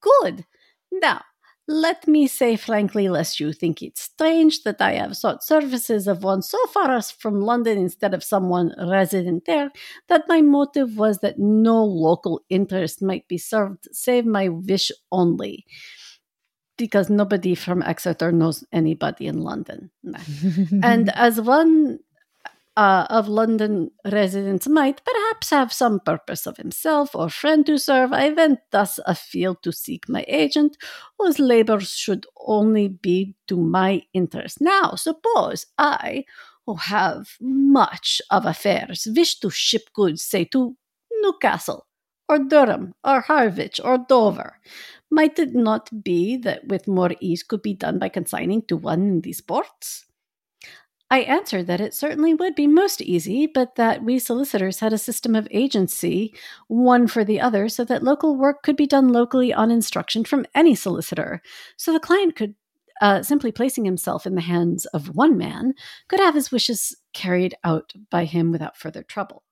[0.00, 0.46] Good.
[0.92, 1.22] Now,
[1.70, 6.24] let me say frankly, lest you think it strange that I have sought services of
[6.24, 9.70] one so far as from London instead of someone resident there,
[10.08, 15.64] that my motive was that no local interest might be served save my wish only.
[16.76, 19.90] Because nobody from Exeter knows anybody in London.
[20.82, 22.00] And as one
[22.76, 28.12] uh, of London residents might perhaps have some purpose of himself or friend to serve,
[28.12, 30.76] I went thus afield to seek my agent,
[31.18, 34.60] whose labors should only be to my interest.
[34.60, 36.24] Now, suppose I,
[36.66, 40.76] who have much of affairs, wish to ship goods, say, to
[41.22, 41.86] Newcastle,
[42.28, 44.60] or Durham, or Harwich, or Dover.
[45.10, 49.00] Might it not be that with more ease could be done by consigning to one
[49.00, 50.06] in these ports?
[51.12, 54.98] I answered that it certainly would be most easy, but that we solicitors had a
[54.98, 56.32] system of agency,
[56.68, 60.46] one for the other, so that local work could be done locally on instruction from
[60.54, 61.42] any solicitor.
[61.76, 62.54] So the client could,
[63.00, 65.74] uh, simply placing himself in the hands of one man,
[66.06, 69.42] could have his wishes carried out by him without further trouble.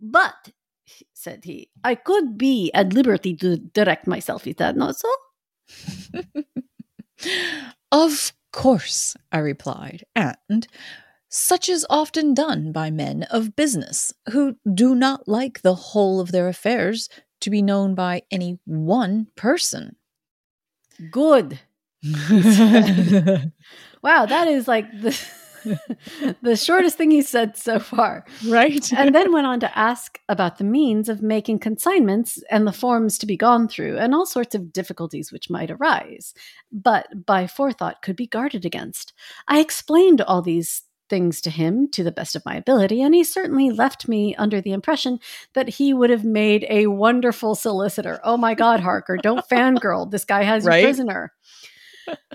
[0.00, 0.50] But,
[1.14, 5.08] said he, I could be at liberty to direct myself, is that not so?
[7.92, 10.66] Of course, I replied, and
[11.28, 16.32] such is often done by men of business who do not like the whole of
[16.32, 17.08] their affairs
[17.40, 19.96] to be known by any one person.
[21.10, 21.60] Good.
[24.02, 25.10] Wow, that is like the
[26.42, 28.24] the shortest thing he said so far.
[28.46, 28.92] Right.
[28.92, 33.18] and then went on to ask about the means of making consignments and the forms
[33.18, 36.34] to be gone through and all sorts of difficulties which might arise,
[36.72, 39.12] but by forethought could be guarded against.
[39.48, 43.24] I explained all these things to him to the best of my ability, and he
[43.24, 45.18] certainly left me under the impression
[45.54, 48.20] that he would have made a wonderful solicitor.
[48.22, 50.08] Oh my God, Harker, don't fangirl.
[50.08, 50.78] This guy has Right?
[50.78, 51.32] you prisoner.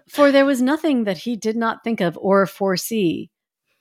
[0.09, 3.31] For there was nothing that he did not think of or foresee.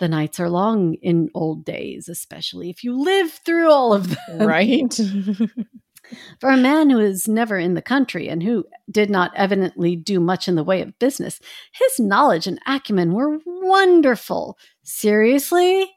[0.01, 4.47] The nights are long in old days, especially if you live through all of them.
[4.47, 4.93] right.
[6.41, 10.21] For a man who is never in the country and who did not evidently do
[10.21, 11.41] much in the way of business,
[11.73, 14.59] his knowledge and acumen were wonderful.
[14.83, 15.91] Seriously?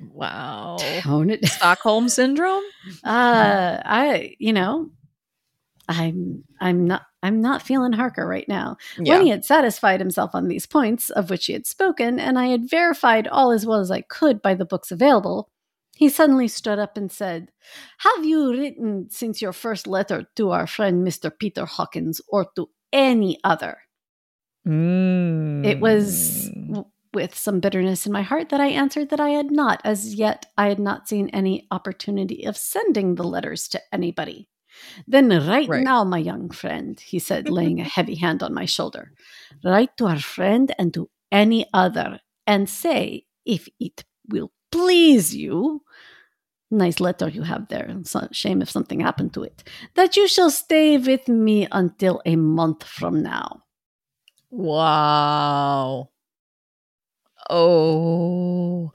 [0.00, 0.76] wow.
[1.00, 1.44] Tone it.
[1.48, 2.62] Stockholm syndrome?
[3.04, 4.90] Uh, I, you know,
[5.88, 8.76] I'm, I'm not, I'm not feeling Harker right now.
[9.16, 12.46] When he had satisfied himself on these points of which he had spoken, and I
[12.46, 15.50] had verified all as well as I could by the books available,
[15.96, 17.50] he suddenly stood up and said,
[17.98, 21.30] Have you written since your first letter to our friend Mr.
[21.36, 23.78] Peter Hawkins or to any other?
[24.66, 25.66] Mm.
[25.66, 26.50] It was
[27.12, 29.80] with some bitterness in my heart that I answered that I had not.
[29.84, 34.48] As yet, I had not seen any opportunity of sending the letters to anybody.
[35.06, 35.84] Then, right, Right.
[35.84, 39.12] now, my young friend, he said, laying a heavy hand on my shoulder,
[39.64, 45.82] write to our friend and to any other and say, if it will please you,
[46.70, 49.62] nice letter you have there, so, shame if something happened to it,
[49.94, 53.62] that you shall stay with me until a month from now.
[54.50, 56.10] Wow.
[57.48, 58.92] Oh.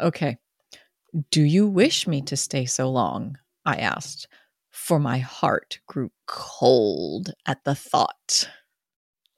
[0.00, 0.38] Okay.
[1.30, 3.38] Do you wish me to stay so long?
[3.64, 4.26] I asked,
[4.74, 8.50] for my heart grew cold at the thought.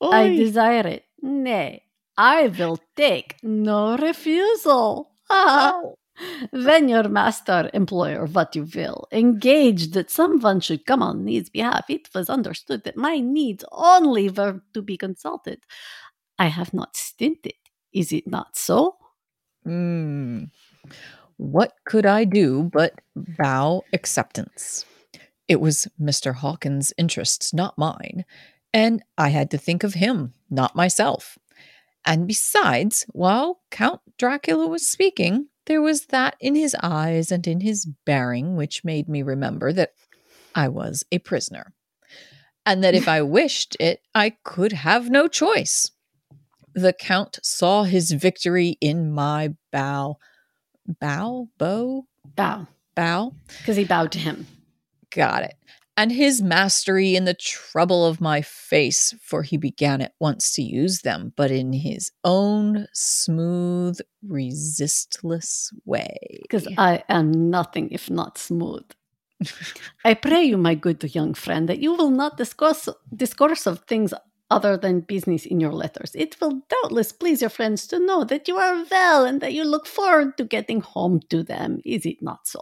[0.01, 1.05] I desire it.
[1.21, 1.85] Nay,
[2.17, 5.13] I will take no refusal.
[5.29, 5.75] Ah.
[5.75, 5.99] Oh.
[6.51, 11.85] When your master, employer, what you will, engaged that someone should come on his behalf,
[11.91, 15.61] it was understood that my needs only were to be consulted.
[16.39, 17.61] I have not stinted.
[17.93, 18.97] Is it not so?
[19.67, 20.51] Mm.
[21.37, 24.87] What could I do but bow acceptance?
[25.49, 26.35] It was Mr.
[26.35, 28.25] Hawkins' interests, not mine,
[28.75, 31.39] and I had to think of him, not myself.
[32.05, 37.61] And besides, while Count Dracula was speaking, there was that in his eyes and in
[37.61, 39.93] his bearing which made me remember that
[40.55, 41.73] I was a prisoner,
[42.65, 45.91] and that if I wished it, I could have no choice.
[46.75, 50.19] The Count saw his victory in my bow
[51.01, 52.07] bow, bow,
[52.37, 53.33] Bow, bow.
[53.59, 54.47] because he bowed to him.
[55.11, 55.55] Got it.
[55.99, 60.63] And his mastery in the trouble of my face, for he began at once to
[60.63, 66.19] use them, but in his own smooth, resistless way.
[66.43, 68.85] Because I am nothing if not smooth.
[70.05, 74.13] I pray you, my good young friend, that you will not discourse, discourse of things
[74.51, 76.13] other than business in your letters.
[76.15, 79.65] It will doubtless please your friends to know that you are well and that you
[79.65, 81.81] look forward to getting home to them.
[81.85, 82.61] Is it not so?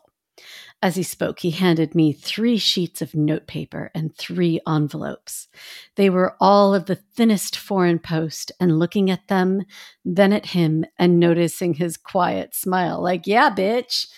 [0.85, 5.49] As he spoke, he handed me three sheets of notepaper and three envelopes.
[5.95, 9.65] They were all of the thinnest foreign post, and looking at them,
[10.05, 14.09] then at him, and noticing his quiet smile, like, yeah, bitch,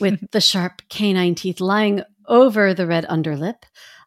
[0.00, 3.64] with the sharp canine teeth lying over the red underlip,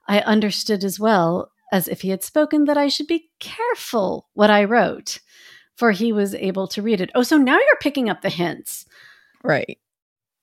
[0.07, 4.49] I understood as well as if he had spoken that I should be careful what
[4.49, 5.19] I wrote,
[5.75, 7.11] for he was able to read it.
[7.13, 8.87] Oh, so now you're picking up the hints.
[9.43, 9.77] Right.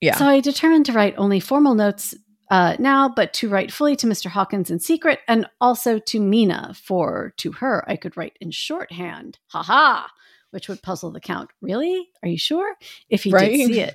[0.03, 0.17] Yeah.
[0.17, 2.13] So I determined to write only formal notes
[2.51, 4.27] uh, now, but to write fully to Mr.
[4.27, 9.39] Hawkins in secret and also to Mina, for to her I could write in shorthand.
[9.47, 10.11] Ha ha!
[10.51, 11.51] Which would puzzle the Count.
[11.63, 12.09] Really?
[12.23, 12.75] Are you sure?
[13.09, 13.53] If he Right.
[13.53, 13.95] did see it.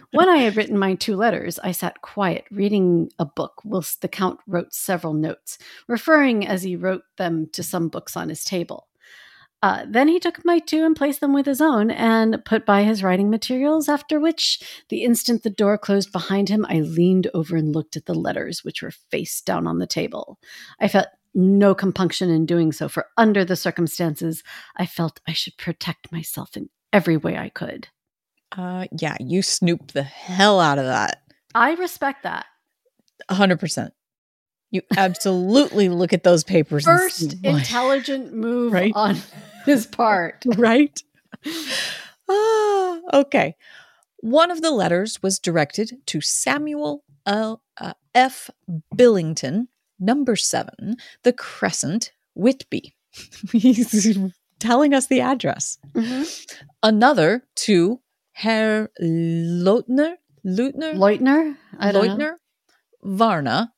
[0.10, 4.08] when I had written my two letters, I sat quiet, reading a book, whilst the
[4.08, 8.87] Count wrote several notes, referring as he wrote them to some books on his table.
[9.62, 12.84] Uh, then he took my two and placed them with his own and put by
[12.84, 17.56] his writing materials, after which, the instant the door closed behind him, I leaned over
[17.56, 20.38] and looked at the letters, which were face down on the table.
[20.78, 24.42] I felt no compunction in doing so, for under the circumstances,
[24.76, 27.88] I felt I should protect myself in every way I could.
[28.56, 31.22] uh, yeah, you snooped the hell out of that.
[31.54, 32.46] I respect that.
[33.30, 33.90] 100%.
[34.70, 36.84] You absolutely look at those papers.
[36.84, 38.92] First intelligent move Right?
[38.94, 39.16] on
[39.64, 40.44] his part.
[40.56, 41.02] right?
[42.28, 43.56] ah, okay.
[44.20, 47.62] One of the letters was directed to Samuel L.
[47.78, 48.50] uh, F.
[48.94, 49.68] Billington,
[50.00, 52.94] number seven, the Crescent, Whitby.
[53.52, 54.18] He's
[54.58, 55.78] telling us the address.
[55.94, 56.46] Mhm.
[56.82, 58.00] Another to
[58.32, 61.56] Herr Leutner, Leutner, Leutner?
[61.78, 62.14] I don't know.
[62.16, 62.32] Leutner,
[63.02, 63.72] Varna.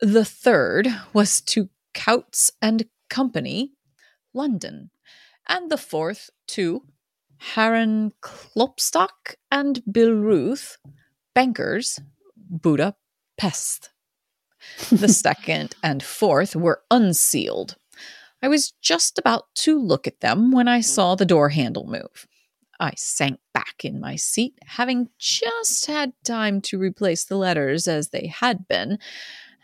[0.00, 3.72] The third was to Coutts and Company,
[4.34, 4.90] London.
[5.48, 6.82] And the fourth to
[7.54, 10.76] Harren Klopstock and Bill Ruth,
[11.34, 12.00] bankers,
[12.36, 13.90] Budapest.
[14.90, 17.76] The second and fourth were unsealed.
[18.42, 22.26] I was just about to look at them when I saw the door handle move.
[22.78, 28.10] I sank back in my seat, having just had time to replace the letters as
[28.10, 28.98] they had been,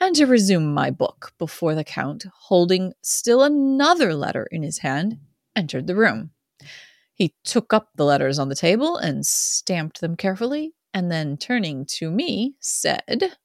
[0.02, 5.18] and to resume my book before the Count, holding still another letter in his hand,
[5.54, 6.30] entered the room.
[7.14, 11.86] He took up the letters on the table and stamped them carefully, and then turning
[11.86, 13.36] to me, said,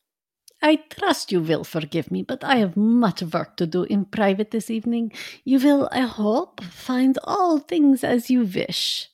[0.60, 4.49] I trust you will forgive me, but I have much work to do in private
[4.49, 5.12] this evening.
[5.45, 9.10] You will, I hope, find all things as you wish.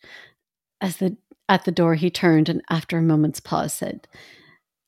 [0.80, 1.18] As the
[1.50, 4.08] at the door he turned and after a moment's pause said,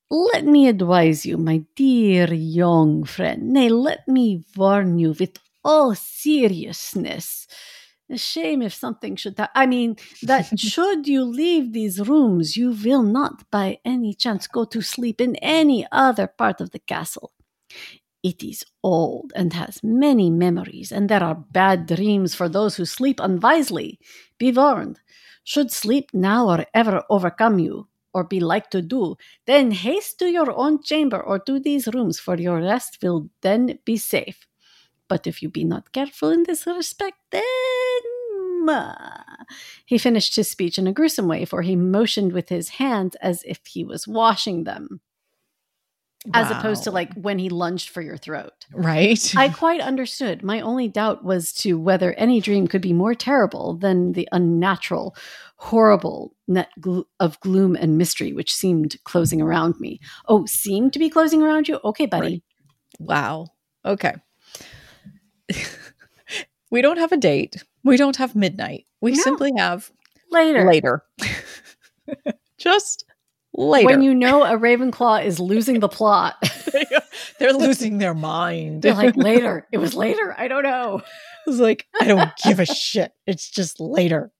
[0.09, 5.95] Let me advise you, my dear young friend, nay, let me warn you with all
[5.95, 7.47] seriousness.
[8.09, 12.71] A shame if something should ha- I mean, that should you leave these rooms, you
[12.71, 17.31] will not by any chance go to sleep in any other part of the castle.
[18.23, 22.85] It is old and has many memories, and there are bad dreams for those who
[22.85, 23.99] sleep unwisely.
[24.37, 24.99] Be warned.
[25.43, 30.27] Should sleep now or ever overcome you, or be like to do, then haste to
[30.31, 34.47] your own chamber or to these rooms, for your rest will then be safe.
[35.09, 37.43] But if you be not careful in this respect, then.
[38.69, 39.43] ah."
[39.85, 43.43] He finished his speech in a gruesome way, for he motioned with his hands as
[43.45, 45.01] if he was washing them,
[46.33, 48.65] as opposed to like when he lunged for your throat.
[48.73, 49.33] Right?
[49.35, 50.41] I quite understood.
[50.41, 55.15] My only doubt was to whether any dream could be more terrible than the unnatural,
[55.57, 56.69] horrible net
[57.19, 59.99] of gloom and mystery which seemed closing around me.
[60.27, 61.79] Oh, seemed to be closing around you?
[61.83, 62.43] Okay, buddy.
[62.99, 63.47] Wow.
[63.85, 64.13] Okay.
[66.71, 67.63] we don't have a date.
[67.83, 68.85] We don't have midnight.
[69.01, 69.21] We No.
[69.23, 69.91] simply have
[70.31, 70.65] Later.
[70.65, 71.03] later.
[72.57, 73.05] Just
[73.53, 73.85] later.
[73.87, 76.35] When you know a Ravenclaw is losing the plot.
[77.39, 78.81] They're losing their mind.
[78.81, 79.67] They're like, later.
[79.71, 80.35] It was later.
[80.37, 81.01] I don't know.
[81.47, 83.13] It's like, I don't give a shit.
[83.27, 84.31] It's just later.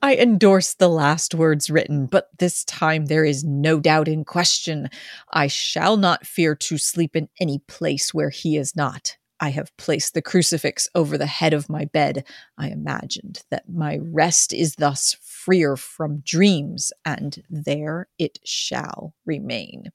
[0.00, 4.90] I endorse the last words written, but this time there is no doubt in question.
[5.32, 9.16] I shall not fear to sleep in any place where he is not.
[9.40, 12.24] I have placed the crucifix over the head of my bed.
[12.56, 19.90] I imagined that my rest is thus freer from dreams, and there it shall remain.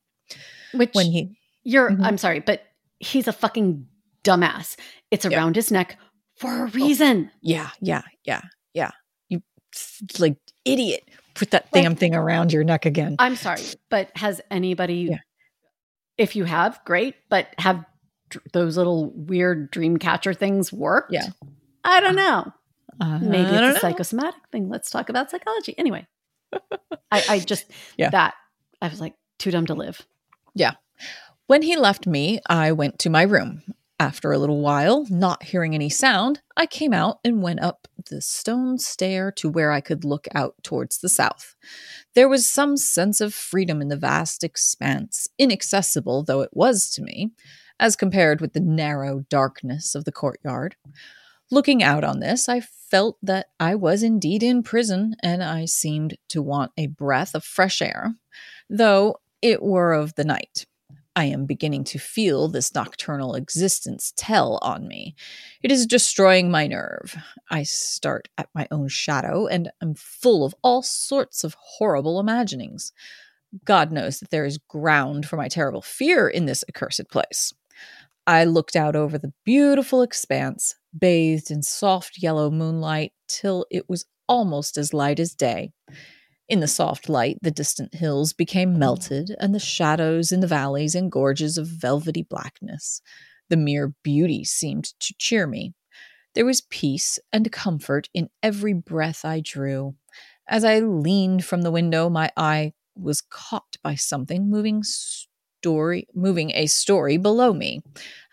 [0.73, 2.03] Which When he you're Mhm.
[2.03, 2.61] I'm sorry, but
[2.99, 3.87] he's a fucking
[4.23, 4.75] dumbass.
[5.11, 5.97] It's around his neck
[6.37, 7.31] for a reason.
[7.41, 8.41] Yeah, yeah, yeah,
[8.73, 8.91] yeah.
[9.29, 9.41] You
[10.19, 11.03] like idiot.
[11.35, 13.15] Put that Like- damn thing around your neck again.
[13.19, 15.17] I'm sorry, but has anybody Yeah.
[16.17, 17.83] if you have, great, but have
[18.29, 21.11] dr- those little weird dream catcher things worked?
[21.11, 21.27] Yeah.
[21.83, 22.51] I don't know.
[23.01, 23.75] Uh, Maybe it's a know.
[23.77, 24.69] psychosomatic thing.
[24.69, 25.73] Let's talk about psychology.
[25.77, 26.05] Anyway.
[27.11, 27.65] I, I just
[27.97, 28.09] Yeah.
[28.11, 28.35] that
[28.81, 30.01] I was like too dumb to live.
[30.53, 30.73] Yeah.
[31.47, 33.63] When he left me, I went to my room.
[34.03, 38.19] After a little while, not hearing any sound, I came out and went up the
[38.19, 41.55] stone stair to where I could look out towards the south.
[42.13, 47.01] There was some sense of freedom in the vast expanse, inaccessible though it was to
[47.01, 47.31] me,
[47.79, 50.75] as compared with the narrow darkness of the courtyard.
[51.49, 56.17] Looking out on this, I felt that I was indeed in prison, and I seemed
[56.27, 58.15] to want a breath of fresh air,
[58.69, 60.65] though it were of the night.
[61.15, 65.15] I am beginning to feel this nocturnal existence tell on me.
[65.61, 67.15] It is destroying my nerve.
[67.51, 72.91] I start at my own shadow and am full of all sorts of horrible imaginings.
[73.63, 77.53] God knows that there is ground for my terrible fear in this accursed place.
[78.25, 84.05] I looked out over the beautiful expanse, bathed in soft yellow moonlight, till it was
[84.27, 85.71] almost as light as day.
[86.49, 88.79] In the soft light, the distant hills became mm-hmm.
[88.79, 93.01] melted, and the shadows in the valleys and gorges of velvety blackness.
[93.49, 95.73] The mere beauty seemed to cheer me.
[96.35, 99.95] There was peace and comfort in every breath I drew.
[100.47, 106.51] As I leaned from the window, my eye was caught by something moving story moving
[106.51, 107.79] a story below me,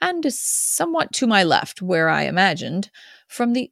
[0.01, 2.91] and somewhat to my left, where I imagined,
[3.29, 3.71] from the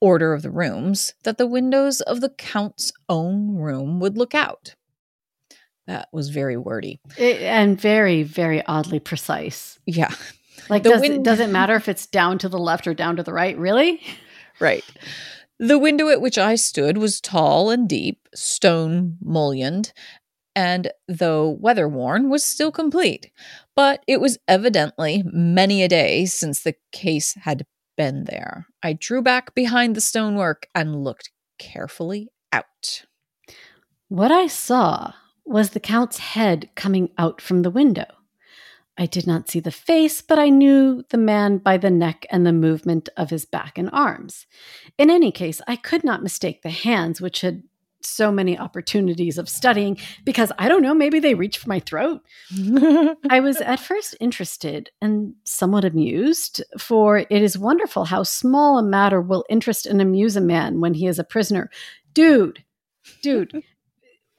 [0.00, 4.74] order of the rooms, that the windows of the Count's own room would look out.
[5.86, 7.00] That was very wordy.
[7.16, 9.78] It- and very, very oddly precise.
[9.86, 10.12] Yeah.
[10.68, 13.16] Like, The does, it, does it matter if it's down to the left or down
[13.16, 13.56] to the right?
[13.56, 14.00] Really?
[14.60, 14.82] Right.
[15.60, 19.92] The window at which I stood was tall and deep, stone mullioned,
[20.56, 23.30] and though weather worn, was still complete.
[23.76, 27.66] But it was evidently many a day since the case had
[27.98, 28.66] been there.
[28.82, 33.04] I drew back behind the stonework and looked carefully out.
[34.08, 35.12] What I saw
[35.44, 38.06] was the Count's head coming out from the window.
[38.96, 42.46] I did not see the face, but I knew the man by the neck and
[42.46, 44.46] the movement of his back and arms.
[44.96, 47.62] In any case, I could not mistake the hands, which had
[48.02, 52.20] so many opportunities of studying, because I don't know, maybe they reached for my throat.
[53.30, 58.82] I was at first interested and somewhat amused, for it is wonderful how small a
[58.82, 61.70] matter will interest and amuse a man when he is a prisoner.
[62.14, 62.64] Dude,
[63.22, 63.62] dude,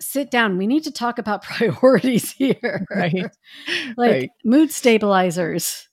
[0.02, 0.58] sit down.
[0.58, 2.86] We need to talk about priorities here.
[2.90, 3.14] Right.
[3.98, 4.30] like Right.
[4.46, 5.88] mood stabilizers.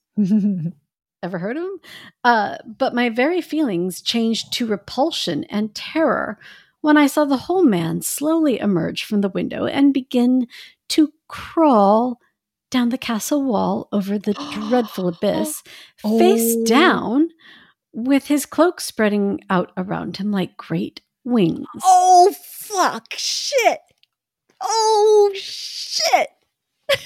[1.23, 1.77] Ever heard of them?
[2.23, 6.37] Uh, but my very feelings changed to repulsion and terror
[6.87, 10.47] when I saw the whole man slowly emerge from the window and begin
[10.87, 12.17] to crawl
[12.71, 14.33] down the castle wall over the
[14.69, 15.63] dreadful abyss,
[15.97, 16.63] face Oh.
[16.65, 17.27] down,
[17.91, 21.67] with his cloak spreading out around him like great wings.
[21.83, 23.07] oh, fuck.
[23.17, 23.79] Shit.
[24.61, 26.29] Oh, shit.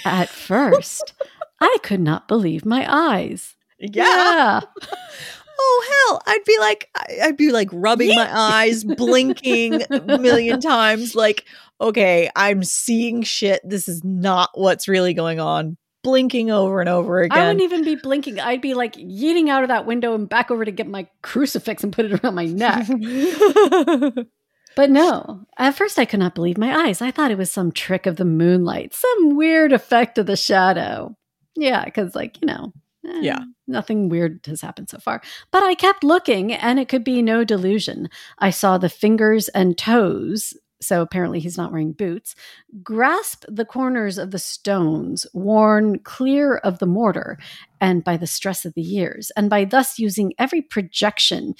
[0.05, 1.13] At first,
[1.59, 3.55] I could not believe my eyes.
[3.79, 4.61] Yeah.
[5.63, 6.89] Oh hell, I'd be like
[7.21, 11.45] I'd be like rubbing my eyes, blinking a million times like
[11.79, 13.61] okay, I'm seeing shit.
[13.63, 15.77] This is not what's really going on.
[16.03, 18.39] Blinking over and over again I wouldn't even be blinking.
[18.39, 21.83] I'd be like yeeting out of that window and back over to get my crucifix
[21.83, 22.87] and put it around my neck.
[24.75, 27.01] But no, at first I could not believe my eyes.
[27.01, 31.15] I thought it was some trick of the moonlight, some weird effect of the shadow.
[31.55, 32.71] Yeah, because, like, you know,
[33.05, 33.43] eh, Yeah.
[33.67, 35.21] nothing weird has happened so far.
[35.51, 38.09] But I kept looking, and it could be no delusion.
[38.39, 40.53] I saw the fingers and toes.
[40.83, 42.33] So apparently he's not wearing boots.
[42.81, 47.37] Grasp the corners of the stones, worn clear of the mortar,
[47.79, 51.53] and by the stress of the years, and by thus using every projection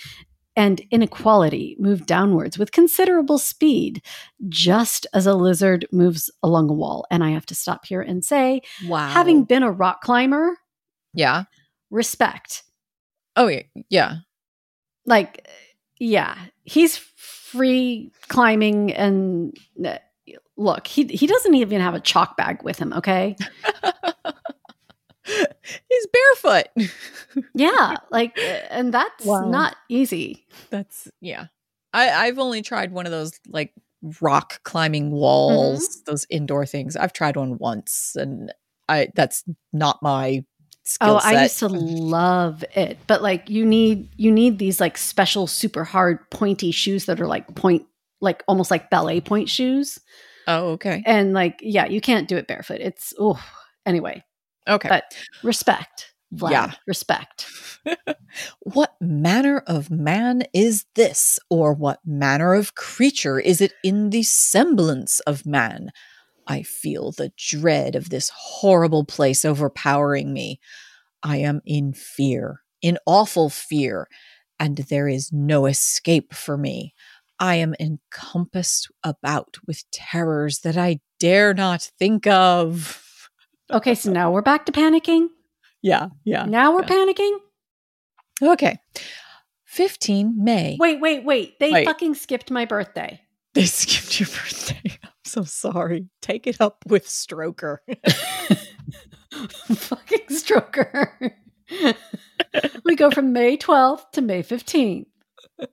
[0.56, 4.02] and inequality move downwards with considerable speed,
[4.50, 7.06] just as a lizard moves along a wall.
[7.12, 9.08] And I have to stop here and say, wow.
[9.08, 10.58] having been a rock climber,
[11.14, 11.43] Yeah.
[11.89, 12.64] respect.
[13.36, 13.64] Oh yeah.
[13.89, 14.16] Yeah.
[15.05, 15.47] Like,
[15.99, 19.55] yeah, he's free climbing and
[19.86, 19.97] uh,
[20.57, 23.36] look, he he doesn't even have a chalk bag with him, okay?
[25.24, 26.68] He's barefoot.
[27.53, 28.38] Yeah, like
[28.70, 29.49] and that's Wow.
[29.49, 30.47] not easy.
[30.70, 31.45] That's yeah.
[31.93, 33.74] I I've only tried one of those like
[34.20, 36.97] rock climbing walls, those indoor things.
[36.97, 38.51] I've tried one once and
[38.89, 40.43] I that's not my
[40.84, 41.36] skill Oh, set.
[41.36, 42.98] I used to love it.
[43.08, 47.28] But like you need you need these like special super hard pointy shoes that are
[47.28, 47.86] like point
[48.22, 50.00] like almost like ballet point shoes.
[50.48, 51.04] oh, okay.
[51.06, 52.80] And like yeah, you can't do it barefoot.
[52.82, 53.42] It's oh
[53.86, 54.24] anyway,
[54.68, 54.90] Okay.
[54.90, 55.04] but
[55.44, 56.14] respect.
[56.34, 56.72] Vlad, Yeah.
[56.88, 57.46] respect.
[58.62, 64.24] What manner of man is this, or what manner of creature is it in the
[64.24, 65.92] semblance of man?
[66.52, 70.60] I feel the dread of this horrible place overpowering me.
[71.24, 74.10] I am in fear, in awful fear,
[74.60, 76.93] and there is no escape for me.
[77.39, 83.30] I am encompassed about with terrors that I dare not think of.
[83.72, 85.28] Okay, so now we're back to panicking.
[85.82, 86.43] Yeah, yeah.
[86.43, 86.89] Now we're yeah.
[86.89, 87.38] panicking.
[88.43, 88.78] Okay.
[89.68, 90.76] 15 May.
[90.78, 91.58] Wait, wait, wait.
[91.62, 91.86] They Wait.
[91.86, 93.22] fucking skipped my birthday.
[93.54, 94.99] They skipped your birthday.
[95.38, 96.08] I'm so sorry.
[96.22, 97.78] Take it up with Stroker.
[99.76, 101.32] fucking stroker.
[102.84, 105.06] we go from May 12th to May 15th.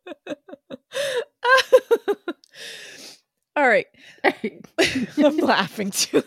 [3.57, 3.87] All right.
[4.23, 6.23] I'm laughing too.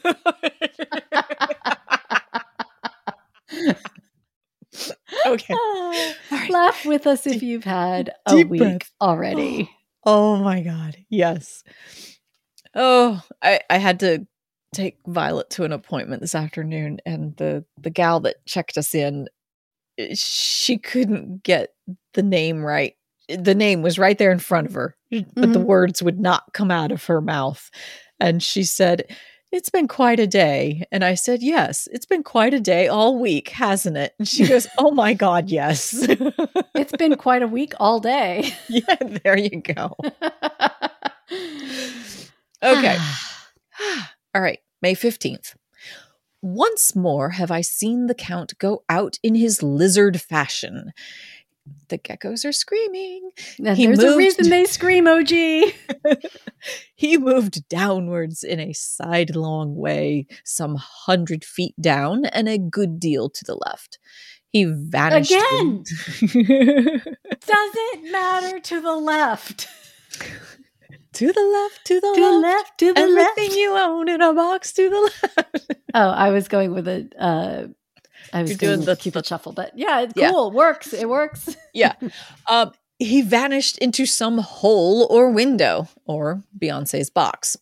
[5.25, 5.53] okay.
[5.53, 6.49] Right.
[6.49, 8.91] Laugh with us if you've had a deep week breath.
[8.99, 9.69] already.
[10.05, 10.97] Oh my god.
[11.09, 11.63] Yes.
[12.75, 14.25] Oh, I I had to
[14.73, 19.27] take Violet to an appointment this afternoon and the the gal that checked us in
[19.97, 21.69] eh, she couldn't get
[22.13, 22.95] the name right.
[23.29, 25.65] The name was right there in front of her, but the Mhm.
[25.65, 27.69] words would not come out of her mouth.
[28.19, 29.05] And she said,
[29.51, 33.17] "It's been quite a day." And I said, "Yes, it's been quite a day all
[33.19, 35.93] week, hasn't it?" And she goes, "Oh my god, yes."
[36.75, 38.53] It's been quite a week all day.
[38.69, 39.95] yeah, there you go.
[42.63, 42.97] Okay.
[44.35, 45.55] All right, May 15th.
[46.41, 50.91] Once more have I seen the Count go out in his lizard fashion.
[51.89, 53.29] The geckos are screaming.
[53.57, 55.29] He there's a reason they scream, OG.
[56.95, 63.29] he moved downwards in a sidelong way, some hundred feet down and a good deal
[63.29, 63.99] to the left.
[64.49, 65.31] He vanished.
[65.31, 65.43] Again?
[65.53, 65.83] in-
[67.45, 69.67] Does it matter to the left?
[71.13, 72.43] To the left, to the To left.
[72.43, 73.37] left, to the Everything left.
[73.37, 74.99] Everything you own in a box to the
[75.37, 75.71] left.
[75.93, 77.09] Oh, I was going with a.
[77.17, 77.67] Uh,
[78.33, 80.31] I was doing the the- Cupid shuffle, but yeah, it's Yeah.
[80.31, 80.51] cool.
[80.51, 80.93] Works.
[80.93, 81.55] It works.
[81.73, 81.93] yeah.
[82.49, 87.57] Um, he vanished into some hole or window, or Beyonce's box.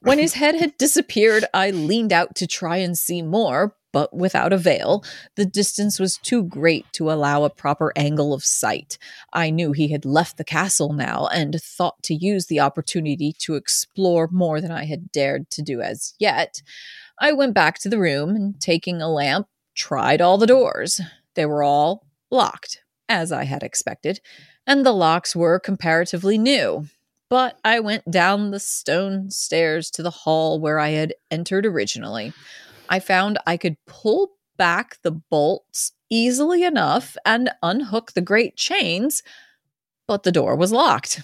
[0.00, 4.52] When his head had disappeared, I leaned out to try and see more, but without
[4.52, 5.04] avail.
[5.36, 8.98] The distance was too great to allow a proper angle of sight.
[9.32, 13.54] I knew he had left the castle now and thought to use the opportunity to
[13.54, 16.62] explore more than I had dared to do as yet.
[17.20, 21.00] I went back to the room and, taking a lamp, tried all the doors.
[21.34, 24.20] They were all locked, as I had expected,
[24.66, 26.86] and the locks were comparatively new.
[27.30, 32.32] But I went down the stone stairs to the hall where I had entered originally.
[32.88, 39.22] I found I could pull back the bolts easily enough and unhook the great chains,
[40.06, 41.20] but the door was locked.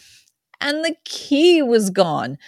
[0.61, 2.39] And the key was gone.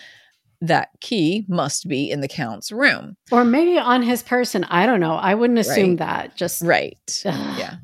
[0.60, 3.16] That key must be in the Count's room.
[3.30, 4.64] Or maybe on his person.
[4.64, 5.16] I don't know.
[5.16, 5.98] I wouldn't assume Right.
[5.98, 6.36] that.
[6.36, 7.22] Just Right.
[7.26, 7.34] Ugh.
[7.58, 7.74] Yeah.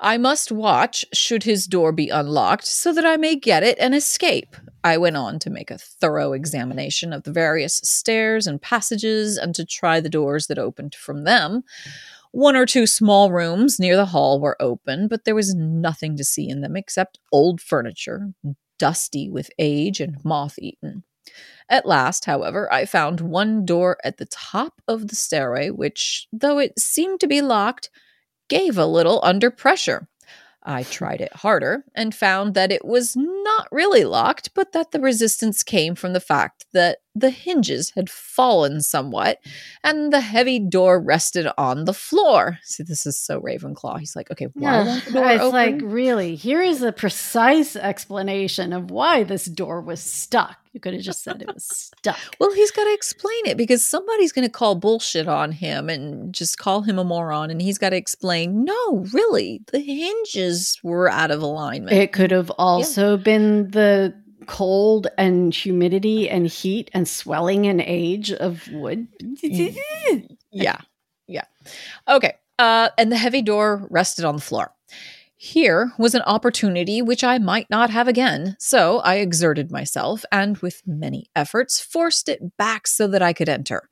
[0.00, 3.94] I must watch should his door be unlocked so that I may get it and
[3.94, 4.54] escape.
[4.84, 9.54] I went on to make a thorough examination of the various stairs and passages and
[9.56, 11.64] to try the doors that opened from them.
[12.30, 16.24] One or two small rooms near the hall were open, but there was nothing to
[16.24, 18.32] see in them except old furniture,
[18.78, 21.02] dusty with age and moth eaten.
[21.68, 26.58] At last, however, I found one door at the top of the stairway, which, though
[26.58, 27.90] it seemed to be locked,
[28.48, 30.08] gave a little under pressure.
[30.62, 35.00] I tried it harder and found that it was not really locked, but that the
[35.00, 39.38] resistance came from the fact that the hinges had fallen somewhat
[39.82, 42.58] and the heavy door rested on the floor.
[42.62, 43.98] See, this is so Ravenclaw.
[43.98, 45.52] He's like, okay, why won't the door it's open?
[45.52, 50.56] like really here is a precise explanation of why this door was stuck.
[50.72, 52.18] You could have just said it was stuck.
[52.38, 56.32] Well, he's got to explain it because somebody's going to call bullshit on him and
[56.32, 57.50] just call him a moron.
[57.50, 61.96] And he's got to explain, no, really, the hinges were out of alignment.
[61.96, 64.14] It could have also been the
[64.48, 69.06] cold and humidity and heat and swelling and age of wood.
[70.50, 70.78] yeah.
[71.28, 71.44] Yeah.
[72.08, 72.34] Okay.
[72.58, 74.72] Uh, and the heavy door rested on the floor.
[75.36, 80.58] Here was an opportunity which I might not have again, so I exerted myself and,
[80.58, 83.88] with many efforts, forced it back so that I could enter.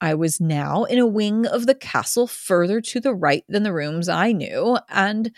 [0.00, 3.72] I was now in a wing of the castle further to the right than the
[3.72, 5.32] rooms I knew, and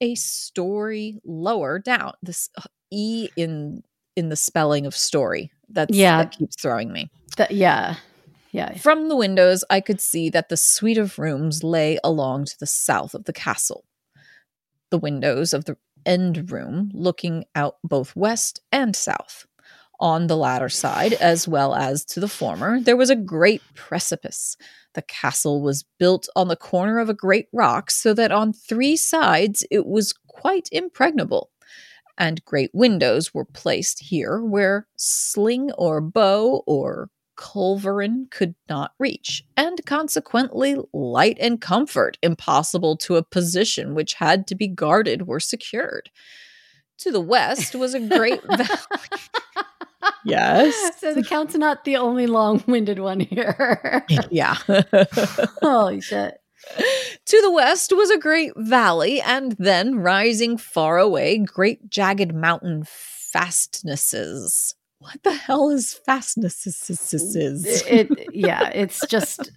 [0.00, 2.12] a story lower down.
[2.22, 2.48] This
[2.90, 3.82] E in
[4.16, 5.50] in the spelling of story.
[5.68, 6.18] That's Yeah.
[6.18, 7.10] that keeps throwing me.
[7.36, 7.96] That- yeah.
[8.52, 8.76] Yeah.
[8.78, 12.66] From the windows, I could see that the suite of rooms lay along to the
[12.66, 13.84] south of the castle.
[14.90, 19.46] The windows of the end room looking out both west and south.
[20.00, 24.56] On the latter side, as well as to the former, there was a great precipice.
[24.94, 28.96] The castle was built on the corner of a great rock, so that on three
[28.96, 31.50] sides it was quite impregnable
[32.18, 39.44] and great windows were placed here where sling or bow or culverin could not reach,
[39.56, 45.40] and consequently light and comfort impossible to a position which had to be guarded were
[45.40, 46.10] secured.
[46.98, 48.68] To the west was a great valley.
[50.24, 51.00] Yes.
[51.00, 54.04] So the count's not the only long-winded one here.
[54.30, 54.56] yeah.
[55.62, 56.38] Holy shit.
[57.26, 62.84] To the west was a great valley, and then rising far away, great jagged mountain
[62.86, 64.74] fastnesses.
[64.98, 67.82] What the hell is fastnesses?
[67.86, 69.50] It, yeah, it's just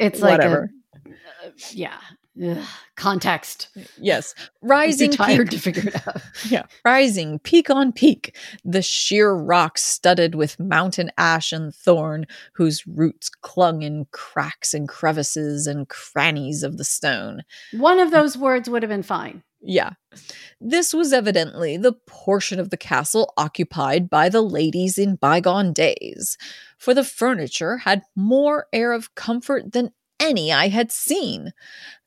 [0.00, 0.70] it's like Whatever.
[1.06, 1.10] a
[1.46, 1.98] uh, yeah.
[2.42, 2.64] Ugh,
[2.96, 3.68] context.
[3.98, 6.22] yes, rising tired peak, to figure it out.
[6.48, 12.86] yeah, rising peak on peak, the sheer rock studded with mountain ash and thorn, whose
[12.86, 17.42] roots clung in cracks and crevices and crannies of the stone.
[17.72, 19.42] One of those words would have been fine.
[19.62, 19.90] Yeah.
[20.60, 26.38] This was evidently the portion of the castle occupied by the ladies in bygone days,
[26.78, 31.52] for the furniture had more air of comfort than any I had seen.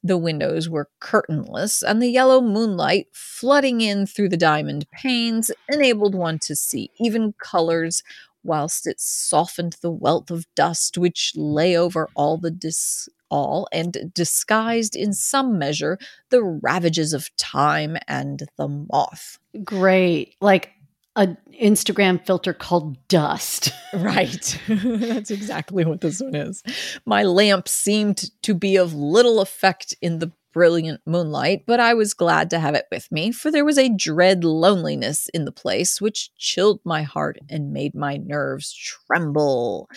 [0.03, 6.15] The windows were curtainless, and the yellow moonlight flooding in through the diamond panes enabled
[6.15, 8.03] one to see even colors,
[8.43, 14.11] whilst it softened the wealth of dust which lay over all the dis- all and
[14.13, 15.97] disguised in some measure
[16.29, 19.39] the ravages of time and the moth.
[19.63, 20.35] Great.
[20.39, 20.71] Like
[21.15, 23.71] an Instagram filter called dust.
[23.93, 24.59] Right.
[24.67, 26.63] That's exactly what this one is.
[27.05, 32.15] My lamp seemed to be of little effect in the brilliant moonlight, but I was
[32.15, 36.01] glad to have it with me, for there was a dread loneliness in the place
[36.01, 39.91] which chilled my heart and made my nerves tremble.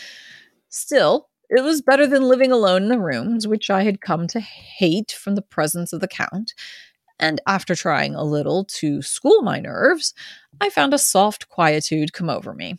[0.69, 4.41] Still, it was better than living alone in the rooms, which I had come to
[4.41, 6.53] hate from the presence of the Count.
[7.19, 10.15] And after trying a little to school my nerves,
[10.61, 12.77] I found a soft quietude come over me.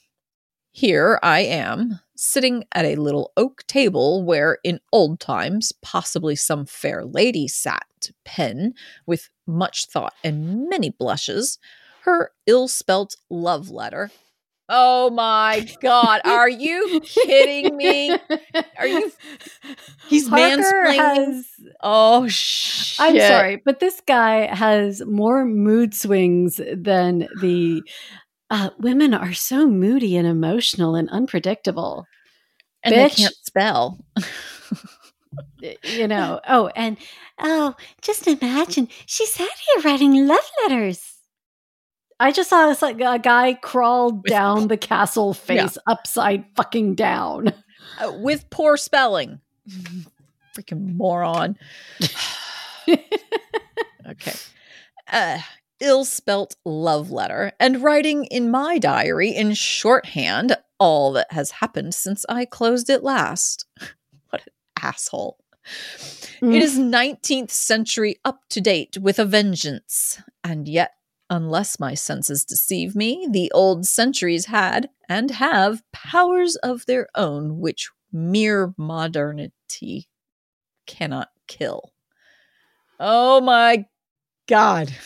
[0.72, 6.68] Here I am, sitting at a little oak table where, in old times, possibly some
[6.68, 8.76] fair lady sat to pen,
[9.08, 11.58] with much thought and many blushes,
[12.02, 14.12] her ill spelt love letter.
[14.70, 16.22] Oh my God.
[16.26, 18.12] Are you kidding me?
[18.78, 19.12] Are you?
[20.10, 20.98] He's Harker mansplaining.
[20.98, 21.52] has-
[21.82, 23.00] oh, shit.
[23.00, 27.82] I'm sorry, but this guy has more mood swings than the
[28.50, 32.06] uh, women are so moody and emotional and unpredictable.
[32.84, 34.00] And they can't spell.
[35.84, 36.98] You know, oh, and
[37.40, 41.07] oh, just imagine she sat here writing love letters.
[42.20, 47.54] I just saw this like a guy crawl down the castle face upside fucking down.
[48.00, 49.40] Uh, with poor spelling.
[50.58, 51.58] Freaking moron.
[52.90, 54.34] okay.
[55.12, 55.40] Uh,
[55.80, 61.94] ill spelt love letter and writing in my diary in shorthand all that has happened
[61.94, 63.66] since I closed it last.
[64.30, 65.38] what an asshole.
[66.42, 66.56] Mm.
[66.56, 70.22] It is 19th century up to date with a vengeance.
[70.44, 70.92] And yet,
[71.30, 77.60] unless my senses deceive me, the old centuries had and have powers of their own
[77.60, 80.08] which mere modernity
[80.86, 81.92] cannot kill.
[83.00, 83.86] Oh my
[84.48, 84.94] god.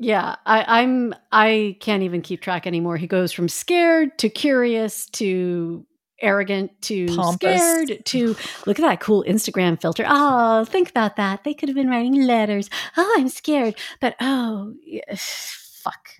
[0.00, 1.14] Yeah, I, I'm.
[1.30, 2.96] I can't even keep track anymore.
[2.96, 5.86] He goes from scared to curious to
[6.20, 7.60] arrogant to Pompous.
[7.60, 10.04] scared to look at that cool Instagram filter.
[10.06, 11.44] Oh, think about that.
[11.44, 12.68] They could have been writing letters.
[12.96, 16.10] Oh, I'm scared, but oh, yeah, fuck.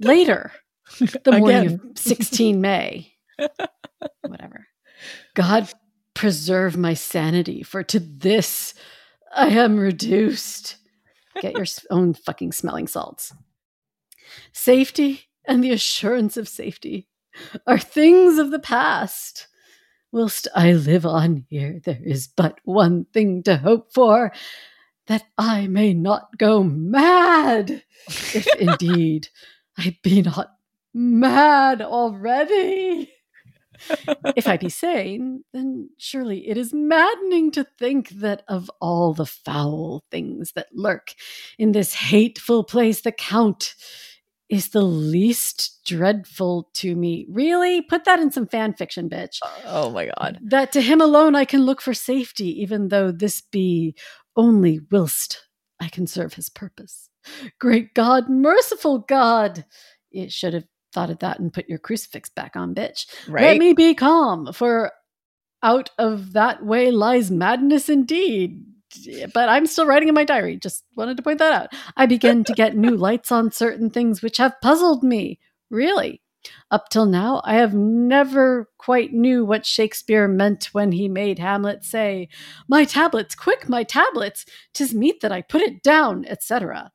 [0.00, 0.52] Later,
[0.98, 3.12] the morning of 16 May.
[4.22, 4.66] Whatever.
[5.34, 5.68] God
[6.14, 8.74] preserve my sanity, for to this
[9.34, 10.76] I am reduced.
[11.40, 13.32] Get your own fucking smelling salts.
[14.52, 17.08] Safety and the assurance of safety
[17.66, 19.48] are things of the past.
[20.12, 24.32] Whilst I live on here, there is but one thing to hope for
[25.06, 29.28] that I may not go mad, if indeed
[29.76, 30.50] I be not
[30.92, 33.10] mad already.
[34.36, 39.26] if I be sane, then surely it is maddening to think that of all the
[39.26, 41.14] foul things that lurk
[41.58, 43.74] in this hateful place, the Count
[44.48, 47.26] is the least dreadful to me.
[47.30, 47.82] Really?
[47.82, 49.38] Put that in some fan fiction, bitch.
[49.42, 50.38] Oh, oh my god.
[50.42, 53.94] That to him alone I can look for safety, even though this be
[54.36, 55.46] only whilst
[55.80, 57.08] I can serve his purpose.
[57.58, 59.64] Great God, merciful God!
[60.10, 63.06] You should have thought of that and put your crucifix back on, bitch.
[63.28, 64.92] Let me be calm, for
[65.62, 68.64] out of that way lies madness indeed.
[69.32, 70.56] But I'm still writing in my diary.
[70.56, 71.72] Just wanted to point that out.
[71.96, 75.38] I begin to get new lights on certain things which have puzzled me.
[75.70, 76.20] Really.
[76.70, 81.84] Up till now, I have never quite knew what Shakespeare meant when he made Hamlet
[81.84, 82.28] say,
[82.68, 84.44] "My tablets, quick, my tablets!
[84.74, 86.92] Tis meet that I put it down," etc.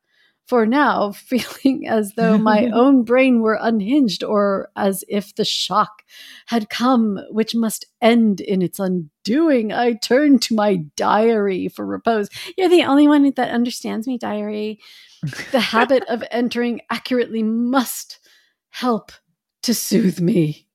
[0.50, 6.02] For now, feeling as though my own brain were unhinged, or as if the shock
[6.46, 12.30] had come which must end in its undoing, I turn to my diary for repose.
[12.58, 14.80] You're the only one that understands me, diary.
[15.52, 18.18] The habit of entering accurately must
[18.70, 19.12] help
[19.62, 20.66] to soothe me.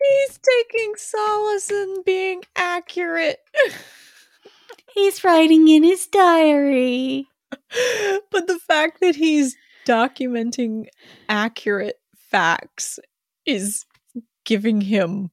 [0.00, 3.40] He's taking solace in being accurate.
[4.94, 7.26] He's writing in his diary.
[8.30, 10.86] but the fact that he's documenting
[11.28, 11.98] accurate
[12.30, 12.98] facts
[13.46, 13.84] is
[14.44, 15.30] giving him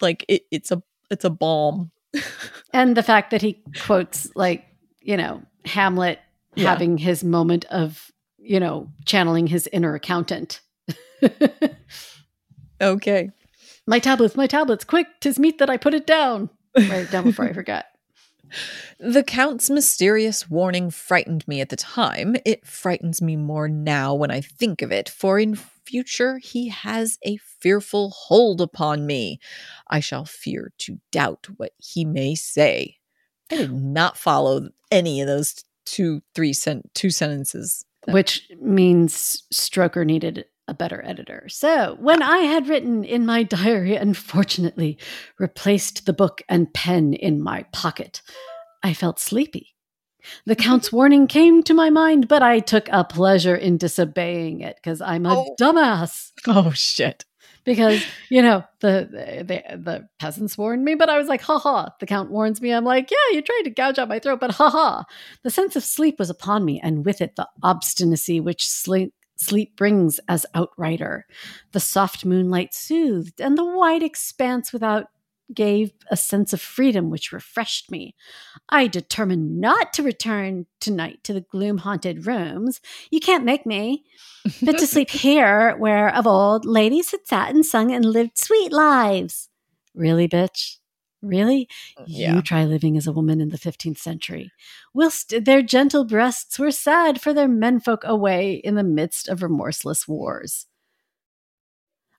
[0.00, 1.90] like it, it's a it's a balm.
[2.72, 4.64] And the fact that he quotes, like,
[5.00, 6.18] you know, Hamlet
[6.54, 6.68] Yeah.
[6.70, 10.60] having his moment of, you know, channeling his inner accountant.
[12.80, 13.30] Okay.
[13.86, 16.48] my tablets, my tablets, quick, tis meet that I put it down.
[16.76, 17.86] Write it down before I forget.
[18.98, 22.36] The Count's mysterious warning frightened me at the time.
[22.44, 27.18] It frightens me more now when I think of it, for in future he has
[27.22, 29.40] a fearful hold upon me.
[29.88, 32.96] I shall fear to doubt what he may say.
[33.50, 37.84] I did not follow any of those two, three, sen- two sentences.
[38.06, 41.46] Which means Stroker needed a better editor.
[41.48, 44.98] So, when I had written in my diary, unfortunately
[45.38, 48.22] replaced the book and pen in my pocket,
[48.82, 49.74] I felt sleepy.
[50.46, 54.76] The Count's warning came to my mind, but I took a pleasure in disobeying it
[54.76, 55.54] because I'm a Oh.
[55.60, 56.32] dumbass.
[56.46, 57.24] Oh, shit.
[57.64, 61.90] Because, you know, the, the the peasants warned me, but I was like, ha ha.
[62.00, 62.72] The Count warns me.
[62.72, 65.04] I'm like, yeah, you tried to gouge out my throat, but ha ha.
[65.44, 69.76] The sense of sleep was upon me, and with it the obstinacy which sleep sleep
[69.76, 71.26] brings as outrider.
[71.72, 75.06] The soft moonlight soothed, and the wide expanse without
[75.54, 78.14] gave a sense of freedom which refreshed me.
[78.68, 82.80] I determined not to return tonight to the gloom haunted rooms.
[83.10, 84.04] You can't make me.
[84.62, 88.72] But to sleep here, where of old ladies had sat and sung and lived sweet
[88.72, 89.48] lives.
[89.94, 90.77] Really, bitch?
[91.22, 91.68] Really?
[91.98, 92.34] Mm, yeah.
[92.34, 94.52] You try living as a woman in the 15th century.
[94.94, 100.06] Whilst their gentle breasts were sad for their menfolk away in the midst of remorseless
[100.06, 100.66] wars.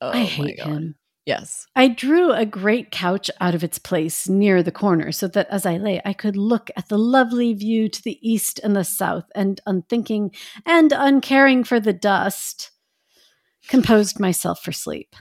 [0.01, 0.95] Oh, I hate him.
[1.25, 1.67] Yes.
[1.75, 5.65] I drew a great couch out of its place near the corner so that as
[5.65, 9.25] I lay, I could look at the lovely view to the east and the south,
[9.35, 10.31] and unthinking
[10.65, 12.71] and uncaring for the dust,
[13.67, 15.15] composed myself for sleep.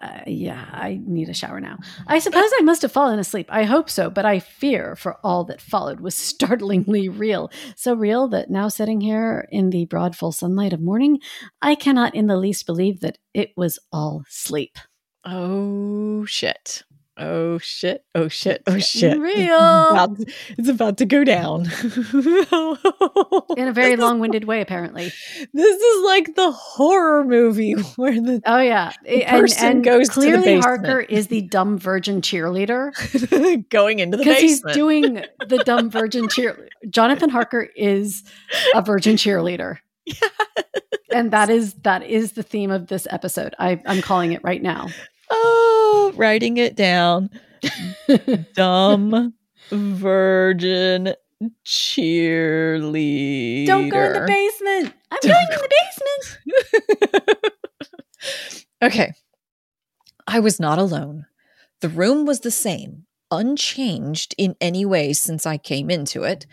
[0.00, 1.78] Uh, yeah, I need a shower now.
[2.06, 3.48] I suppose I must have fallen asleep.
[3.50, 7.50] I hope so, but I fear for all that followed was startlingly real.
[7.76, 11.18] So real that now sitting here in the broad full sunlight of morning,
[11.60, 14.78] I cannot in the least believe that it was all sleep.
[15.24, 16.82] Oh, shit.
[17.20, 18.04] Oh, shit.
[18.14, 18.62] Oh, shit.
[18.66, 19.18] Oh, shit.
[19.18, 19.90] getting It's real.
[19.90, 20.16] about,
[20.58, 21.66] it's about to go down.
[23.56, 25.12] In a very long winded way, apparently.
[25.52, 28.92] This is like the horror movie where the Oh, yeah.
[29.06, 30.60] and person and goes to the clearly.
[30.60, 32.90] Harker is the dumb virgin cheerleader
[33.68, 36.68] going into the because he's doing the dumb virgin cheer.
[36.88, 38.22] Jonathan Harker is
[38.74, 39.78] a virgin cheerleader.
[41.12, 43.54] And that is that is the theme of this episode.
[43.58, 44.86] I, I'm calling it right now.
[45.30, 45.79] oh,
[46.14, 47.30] writing it down.
[48.54, 49.34] Dumb
[49.70, 51.14] virgin
[51.64, 53.66] cheerleader.
[53.66, 54.92] Don't go in the basement.
[55.10, 56.38] I'm Don't going in the basement.
[58.82, 59.14] okay.
[60.26, 61.24] I was not alone.
[61.80, 66.46] The room was the same, unchanged in any way since I came into it.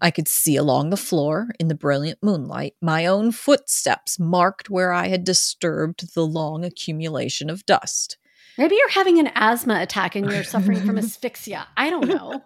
[0.00, 4.92] I could see along the floor in the brilliant moonlight my own footsteps marked where
[4.92, 8.16] I had disturbed the long accumulation of dust.
[8.58, 11.66] Maybe you're having an asthma attack and you're suffering from asphyxia.
[11.76, 12.42] I don't know.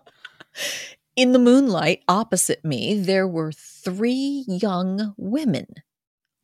[1.17, 5.67] In the moonlight opposite me, there were three young women,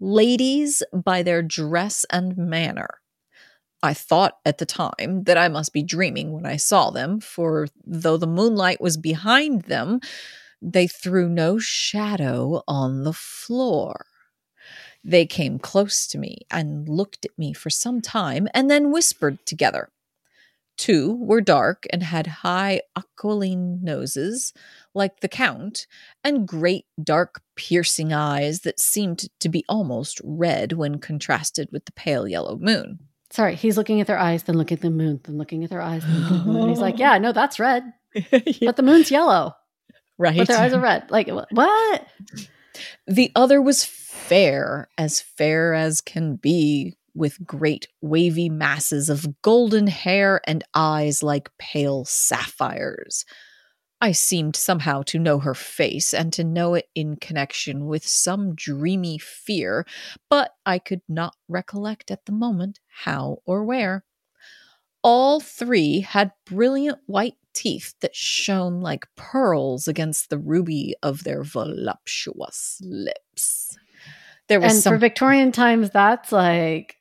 [0.01, 2.89] ladies by their dress and manner.
[3.83, 7.67] I thought at the time that I must be dreaming when I saw them, for
[7.85, 10.01] though the moonlight was behind them,
[10.61, 14.07] they threw no shadow on the floor.
[15.05, 19.45] They came close to me and looked at me for some time and then whispered
[19.47, 19.89] together.
[20.79, 24.55] Two were dark and had high aquiline noses,
[24.95, 25.87] like the Count,
[26.25, 31.93] and great dark piercing eyes that seemed to be almost red when contrasted with the
[31.93, 33.01] pale yellow moon.
[33.31, 35.83] Sorry, he's looking at their eyes, then looking at the moon, then looking at their
[35.83, 36.61] eyes, then looking at the moon.
[36.63, 37.85] And he's like, Yeah, no, that's red.
[38.31, 39.55] But the moon's yellow.
[40.19, 40.37] right.
[40.37, 41.11] But their eyes are red.
[41.11, 42.07] Like what?
[43.07, 43.85] The other was
[44.33, 51.23] fair, as fair as can be, with great wavy masses of golden hair and eyes
[51.23, 53.27] like pale sapphires.
[54.01, 58.55] I seemed somehow to know her face and to know it in connection with some
[58.55, 59.85] dreamy fear,
[60.31, 64.03] but I could not recollect at the moment how or where.
[65.05, 71.43] All three had brilliant white teeth that shone like pearls against the ruby of their
[71.43, 73.77] voluptuous lips.
[74.53, 76.97] There was And some for Victorian times, that's like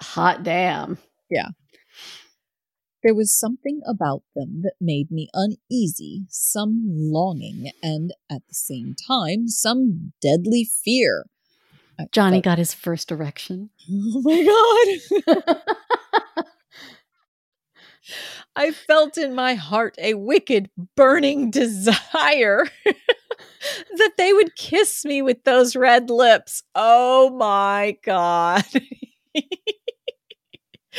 [0.00, 0.98] hot damn.
[1.30, 1.46] Yeah.
[3.04, 8.96] There was something about them that made me uneasy, some longing, and at the same
[9.06, 11.26] time, some deadly fear.
[12.00, 13.70] I Johnny felt- got his first erection.
[13.88, 15.62] Oh my God.
[18.54, 25.44] I felt in my heart a wicked, burning desire that they would kiss me with
[25.44, 26.62] those red lips.
[26.74, 28.64] Oh my God.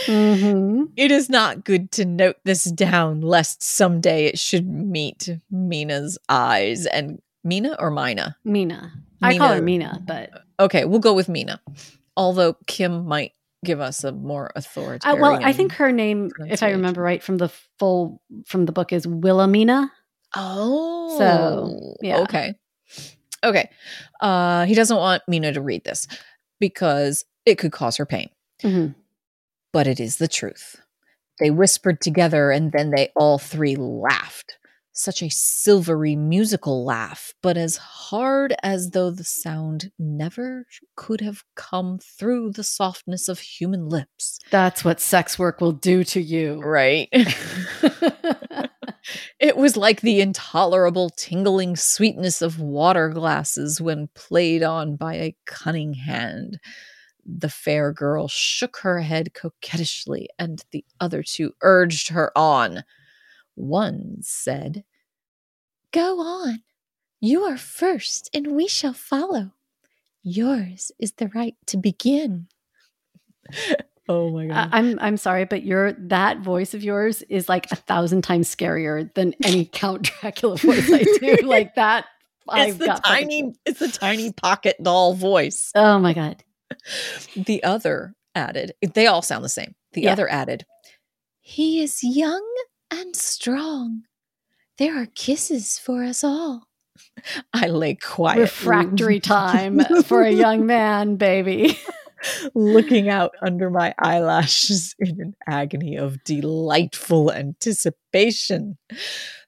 [0.06, 0.86] Mm-hmm.
[0.96, 6.86] It is not good to note this down, lest someday it should meet Mina's eyes.
[6.86, 8.38] And Mina or Mina?
[8.44, 8.92] Mina.
[9.22, 9.86] I call her Mina.
[9.86, 11.62] Mina, but Okay, we'll go with Mina.
[12.16, 13.34] Although Kim might
[13.66, 17.38] give us a more uh, well, I think her name, if I remember right from
[17.38, 17.50] the
[17.80, 19.92] full from the book, is Wilhelmina.
[20.36, 21.18] Oh,
[22.02, 22.20] yeah.
[22.20, 22.54] Okay,
[23.44, 23.70] okay.
[24.22, 26.08] Uh, he doesn't want Mina to read this
[26.60, 28.30] because it could cause her pain.
[28.64, 28.96] Mhm.
[29.74, 30.76] But it is the truth.
[31.40, 34.58] They whispered together, and then they all three laughed.
[34.98, 41.44] Such a silvery musical laugh, but as hard as though the sound never could have
[41.56, 44.40] come through the softness of human lips.
[44.50, 46.60] That's what sex work will do to you.
[46.62, 47.10] Right.
[49.40, 55.36] It was like the intolerable tingling sweetness of water glasses when played on by a
[55.46, 56.60] cunning hand.
[57.26, 62.84] The fair girl shook her head coquettishly, and the other two urged her on.
[63.58, 64.84] One said,
[65.92, 66.62] Go on.
[67.20, 69.52] You are first, and we shall follow.
[70.22, 72.48] Yours is the right to begin.
[74.10, 77.76] oh my I- I'm I'm sorry, but your that voice of yours is like a
[77.76, 81.38] thousand times scarier than any Count Dracula voice I do.
[81.44, 82.06] Like that.
[82.50, 85.72] It's I've the got fucking- tiny, it's the tiny pocket doll voice.
[85.74, 86.44] Oh my god.
[87.36, 89.74] The other added, they all sound the same.
[89.94, 90.12] The Yeah.
[90.12, 90.66] other added,
[91.42, 92.46] He is young
[92.92, 94.04] and strong.
[94.78, 96.68] There are kisses for us all.
[97.54, 98.40] I lay quiet.
[98.40, 101.78] Refractory time for a young man, baby.
[102.56, 108.78] looking out under my eyelashes in an agony of delightful anticipation.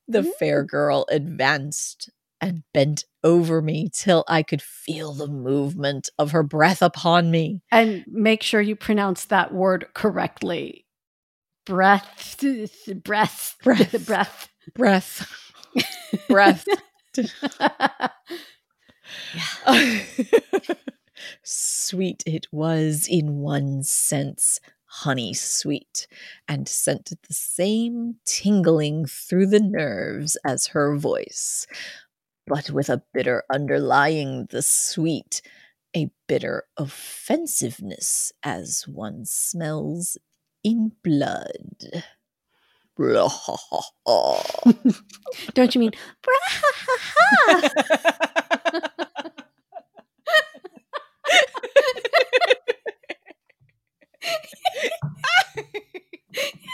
[0.07, 0.33] The mm.
[0.39, 2.09] fair girl advanced
[2.41, 7.61] and bent over me till I could feel the movement of her breath upon me.
[7.71, 10.85] And make sure you pronounce that word correctly.
[11.69, 12.43] Breath,
[13.03, 14.05] breath, Breath.
[14.07, 14.49] breath.
[14.73, 15.27] Breath,
[16.27, 16.65] breath.
[21.43, 26.07] sweet it was in one sense, honey sweet,
[26.47, 31.67] and sent the same tingling through the nerves as her voice,
[32.47, 35.43] but with a bitter underlying the sweet,
[35.95, 40.17] a bitter offensiveness as one smells
[40.63, 42.03] in blood.
[45.53, 45.91] Don't you mean?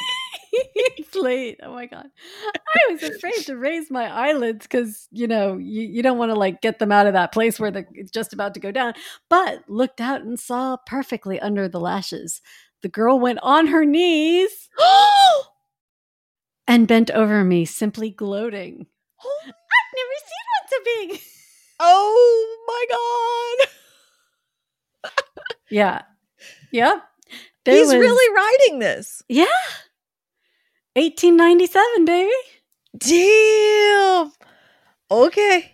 [0.98, 1.60] it's late.
[1.64, 2.06] Oh my god.
[2.54, 6.36] I was afraid to raise my eyelids because you know you, you don't want to
[6.36, 8.94] like get them out of that place where the, it's just about to go down.
[9.30, 12.42] But looked out and saw perfectly under the lashes.
[12.82, 14.70] The girl went on her knees
[16.68, 18.86] and bent over me, simply gloating.
[19.24, 19.42] Oh.
[19.46, 20.78] I've never seen one so
[21.16, 21.22] big.
[21.80, 23.70] oh my god.
[25.72, 26.04] Yeah.
[26.72, 27.04] Yep.
[27.66, 29.24] There He's was- really writing this.
[29.28, 29.46] Yeah.
[30.96, 32.32] 1897, baby.
[32.98, 34.32] Damn.
[35.12, 35.72] Okay.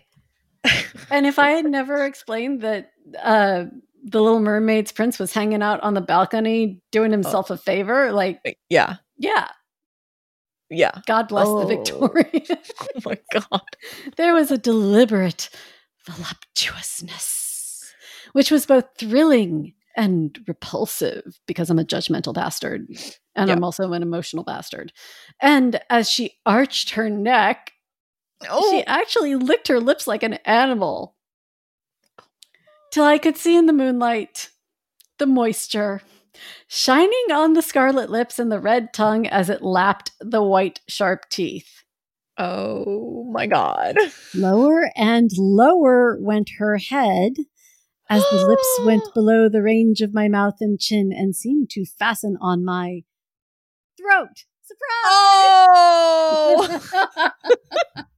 [1.10, 2.92] And if I had never explained that
[3.22, 3.64] uh
[4.04, 8.40] the Little Mermaid's prince was hanging out on the balcony doing himself a favor, like,
[8.68, 8.96] Yeah.
[9.18, 9.48] yeah,
[10.70, 10.92] Yeah.
[11.06, 11.60] God bless Oh.
[11.60, 12.46] the Victorian.
[12.80, 13.60] Oh my god.
[14.16, 15.50] there was a deliberate
[16.06, 17.92] voluptuousness,
[18.32, 22.86] which was both thrilling and repulsive because I'm a judgmental bastard
[23.34, 23.54] and Yeah.
[23.54, 24.92] I'm also an emotional bastard.
[25.40, 27.72] And as she arched her neck,
[28.50, 28.70] Oh.
[28.70, 31.14] she actually licked her lips like an animal.
[32.90, 34.50] Till I could see in the moonlight
[35.18, 36.02] the moisture
[36.66, 41.28] shining on the scarlet lips and the red tongue as it lapped the white, sharp
[41.30, 41.84] teeth.
[42.38, 43.96] oh my god.
[44.34, 47.34] Lower and lower went her head
[48.10, 51.84] as the lips went below the range of my mouth and chin and seemed to
[51.84, 53.02] fasten on my
[54.00, 54.44] throat.
[55.04, 56.66] Oh!
[56.68, 56.90] Surprise!
[56.94, 58.02] Oh.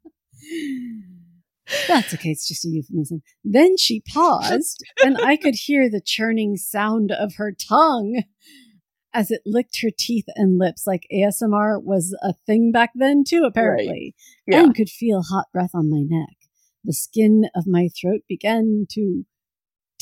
[1.89, 3.23] That's okay, it's just a euphemism.
[3.43, 8.23] Then she paused, and I could hear the churning sound of her tongue
[9.15, 13.45] as it licked her teeth and lips, like ASMR was a thing back then, too,
[13.47, 14.15] apparently
[14.47, 14.65] Yeah.
[14.65, 16.37] and could feel hot breath on my neck.
[16.85, 19.25] The skin of my throat began to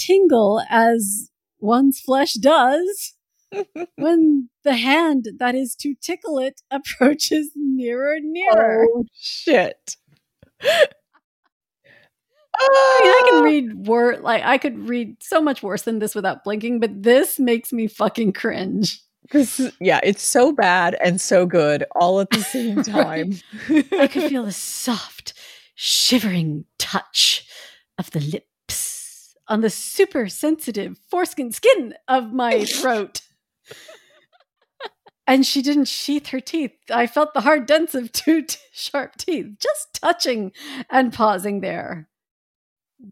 [0.06, 1.30] tingle as
[1.60, 3.14] one's flesh does
[3.96, 8.86] when the hand that is to tickle it approaches nearer, and nearer.
[8.88, 9.96] Oh shit.
[12.54, 13.44] I mean, I can ah.
[13.44, 17.38] read word like I could read so much worse than this without blinking, but this
[17.38, 19.00] makes me fucking cringe.
[19.80, 23.32] Yeah, it's so bad and so good all at the same time.
[23.68, 25.32] I could feel the soft,
[25.74, 27.48] shivering touch
[27.98, 28.51] of the lips
[29.52, 33.20] on the super sensitive foreskin skin of my throat.
[35.26, 36.72] and she didn't sheath her teeth.
[36.90, 40.52] I felt the hard dents of two t- sharp teeth just touching
[40.90, 42.08] and pausing there.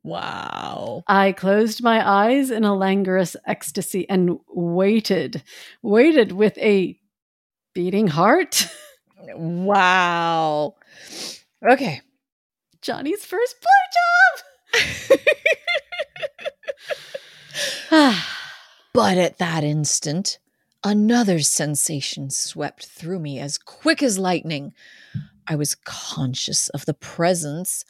[0.02, 1.02] Wow.
[1.06, 5.42] I closed my eyes in a languorous ecstasy and waited,
[5.82, 6.98] waited with a
[7.74, 8.66] beating heart.
[9.34, 10.76] Wow.
[11.68, 12.00] Okay.
[12.80, 15.18] Johnny's first blowjob.
[18.92, 20.38] but at that instant,
[20.84, 24.72] another sensation swept through me as quick as lightning.
[25.48, 27.84] I was conscious of the presence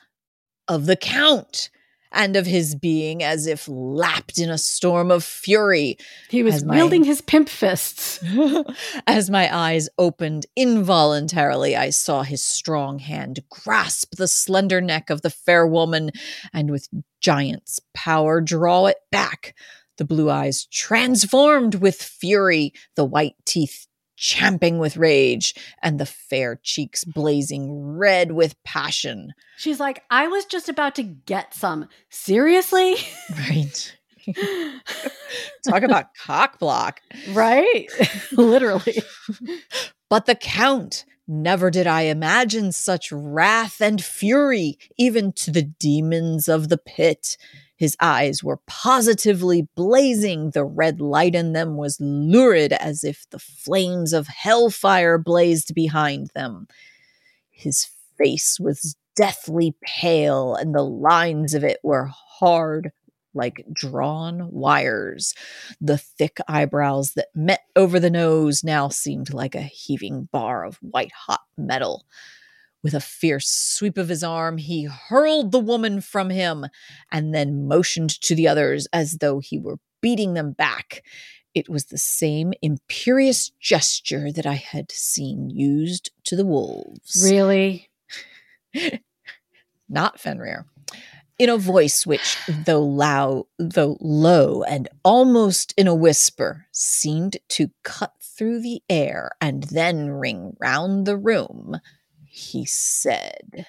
[0.67, 1.69] of the Count
[2.13, 5.97] and of his being as if lapped in a storm of fury.
[6.29, 8.21] He was my- wielding his pimp fists.
[9.07, 15.23] As my eyes opened involuntarily, I saw his strong hand grasp the slender neck of
[15.23, 16.11] the fair woman
[16.53, 16.89] and with
[17.21, 19.55] giant's power draw it back.
[20.01, 23.87] The blue eyes transformed with fury, the white teeth
[24.17, 29.35] champing with rage, and the fair cheeks blazing red with passion.
[29.59, 31.87] She's like, I was just about to get some.
[32.09, 32.97] Seriously?
[33.51, 33.99] Right.
[35.69, 37.03] Talk about cock block.
[37.33, 37.87] right?
[38.33, 39.03] Literally.
[40.09, 46.49] But the Count, never did I imagine such wrath and fury, even to the demons
[46.49, 47.37] of the pit.
[47.81, 50.51] His eyes were positively blazing.
[50.51, 56.29] The red light in them was lurid as if the flames of hellfire blazed behind
[56.35, 56.69] them.
[57.49, 62.93] His face was deathly pale, and the lines of it were hard
[63.33, 65.35] like drawn wires.
[65.81, 70.77] The thick eyebrows that met over the nose now seemed like a heaving bar of
[70.83, 72.05] white hot metal.
[72.83, 76.67] With a fierce sweep of his arm, he hurled the woman from him
[77.13, 81.03] and then motioned to the others as though he were beating them back.
[81.55, 87.91] It was the same imperious gesture that I had seen used to the wolves Really?
[89.89, 90.65] not Fenrir,
[91.39, 97.71] in a voice which, though loud, though low and almost in a whisper, seemed to
[97.83, 101.81] cut through the air and then ring round the room,
[102.31, 103.67] he said,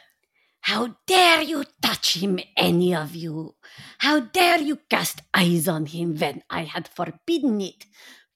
[0.61, 3.55] How dare you touch him, any of you?
[3.99, 7.85] How dare you cast eyes on him when I had forbidden it?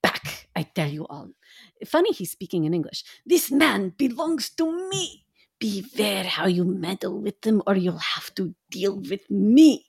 [0.02, 1.30] Back, I tell you all.
[1.86, 3.04] Funny he's speaking in English.
[3.26, 5.26] This man belongs to me.
[5.60, 9.86] Beware how you meddle with him, or you'll have to deal with me.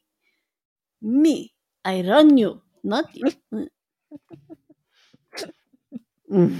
[1.01, 1.53] Me.
[1.84, 3.32] I run you, not you.
[6.30, 6.57] Mm.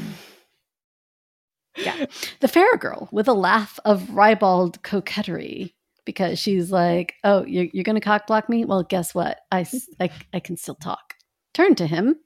[1.77, 2.07] Yeah.
[2.41, 5.75] The fair girl with a laugh of ribald coquetry
[6.05, 8.65] because she's like, "Oh, you're, you're going to cock block me?
[8.65, 9.41] Well, guess what?
[9.51, 9.67] I,
[10.01, 11.15] I, I can still talk."
[11.53, 12.17] Turn to him.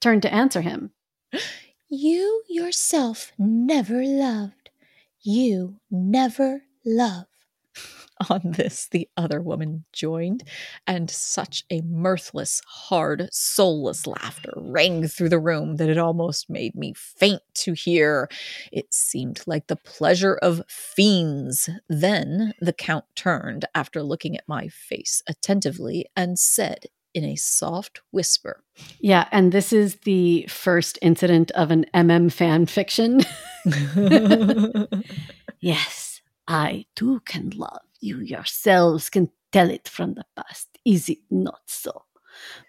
[0.00, 0.92] Turn to answer him.
[1.88, 4.70] You yourself never loved.
[5.22, 7.26] You never love.
[8.28, 10.44] On this, the other woman joined,
[10.86, 16.74] and such a mirthless, hard, soulless laughter rang through the room that it almost made
[16.74, 18.28] me faint to hear.
[18.72, 21.70] It seemed like the pleasure of fiends.
[21.88, 28.02] Then the Count turned after looking at my face attentively and said in a soft
[28.10, 28.62] whisper,
[29.00, 33.20] Yeah, and this is the first incident of an MM fan fiction.
[35.60, 36.09] yes,
[36.50, 37.82] I too can love.
[38.00, 40.78] You yourselves can tell it from the past.
[40.84, 42.04] Is it not so?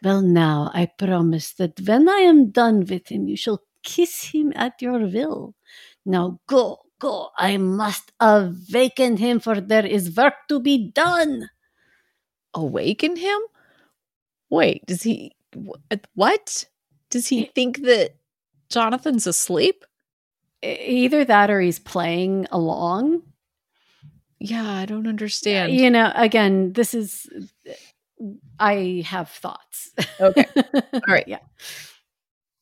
[0.03, 4.53] Well, now I promise that when I am done with him, you shall kiss him
[4.55, 5.55] at your will.
[6.05, 7.29] Now go, go.
[7.37, 11.49] I must awaken him, for there is work to be done.
[12.53, 13.39] awaken him?
[14.49, 15.31] Wait, does he
[16.13, 16.65] what?
[17.09, 18.15] Does he think that
[18.69, 19.85] Jonathan's asleep?
[20.61, 23.23] Either that or he's playing along.
[24.43, 25.73] Yeah, I don't understand.
[25.73, 27.29] You know, again, this is.
[28.59, 29.91] I have thoughts.
[30.19, 30.45] Okay.
[30.93, 31.27] All right.
[31.27, 31.39] yeah.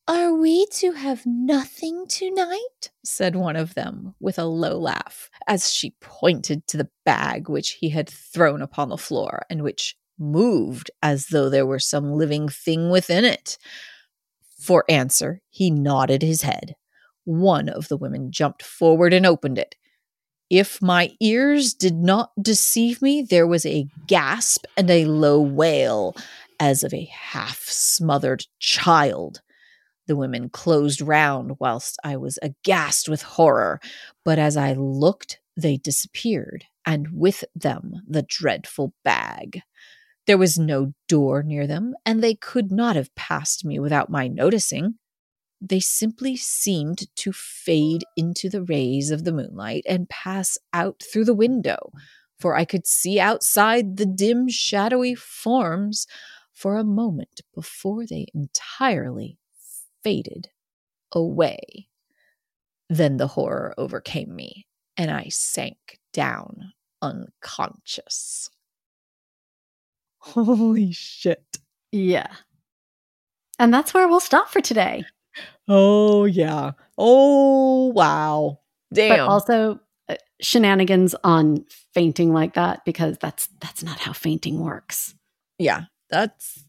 [0.06, 2.90] Are we to have nothing tonight?
[3.04, 7.72] said one of them with a low laugh as she pointed to the bag which
[7.72, 12.48] he had thrown upon the floor and which moved as though there were some living
[12.48, 13.56] thing within it.
[14.58, 16.74] For answer, he nodded his head.
[17.24, 19.76] One of the women jumped forward and opened it.
[20.50, 26.16] If my ears did not deceive me, there was a gasp and a low wail,
[26.58, 29.42] as of a half smothered child.
[30.08, 33.78] The women closed round whilst I was aghast with horror,
[34.24, 39.62] but as I looked, they disappeared, and with them the dreadful bag.
[40.26, 44.26] There was no door near them, and they could not have passed me without my
[44.26, 44.94] noticing.
[45.60, 51.26] They simply seemed to fade into the rays of the moonlight and pass out through
[51.26, 51.92] the window,
[52.38, 56.06] for I could see outside the dim, shadowy forms
[56.52, 59.38] for a moment before they entirely
[60.02, 60.48] faded
[61.12, 61.88] away.
[62.88, 64.66] Then the horror overcame me,
[64.96, 66.72] and I sank down
[67.02, 68.50] unconscious.
[70.18, 71.58] Holy shit.
[71.92, 72.28] Yeah.
[73.58, 75.04] And that's where we'll stop for today.
[75.72, 76.72] Oh, yeah.
[76.98, 78.58] Oh, wow.
[78.92, 79.18] Damn.
[79.18, 81.64] But also uh, shenanigans on
[81.94, 85.14] fainting like that because that's that's not how fainting works.
[85.58, 86.64] yeah, that's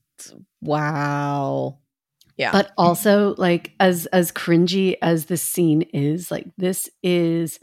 [0.62, 1.80] wow.
[2.38, 2.52] Yeah.
[2.52, 7.60] But also like as as cringy as this scene is, like this is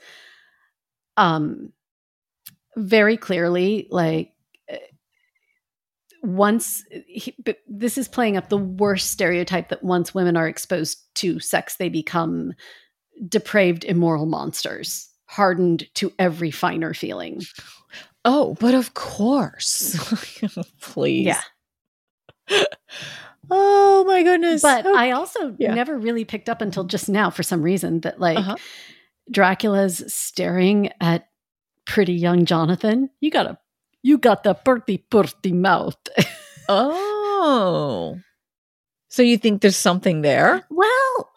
[1.16, 1.73] um
[2.77, 4.32] very clearly like
[6.37, 10.99] once he, but this is playing up the worst stereotype that once women are exposed
[11.15, 12.53] to sex they become
[13.29, 17.43] depraved immoral monsters hardened to every finer feeling
[18.25, 19.97] oh, but of course.
[20.81, 21.27] Please.
[21.27, 21.41] yeah
[23.51, 24.61] Oh my goodness.
[24.63, 25.73] but Oh, i also Yeah.
[25.75, 28.57] never really picked up until just now for some reason that like Uh-huh.
[29.31, 31.29] dracula's staring at
[31.87, 33.59] pretty young jonathan you got a
[34.03, 35.97] you got the pretty pretty mouth
[36.69, 38.19] Oh.
[39.09, 40.65] So you think there's something there?
[40.70, 41.31] Well,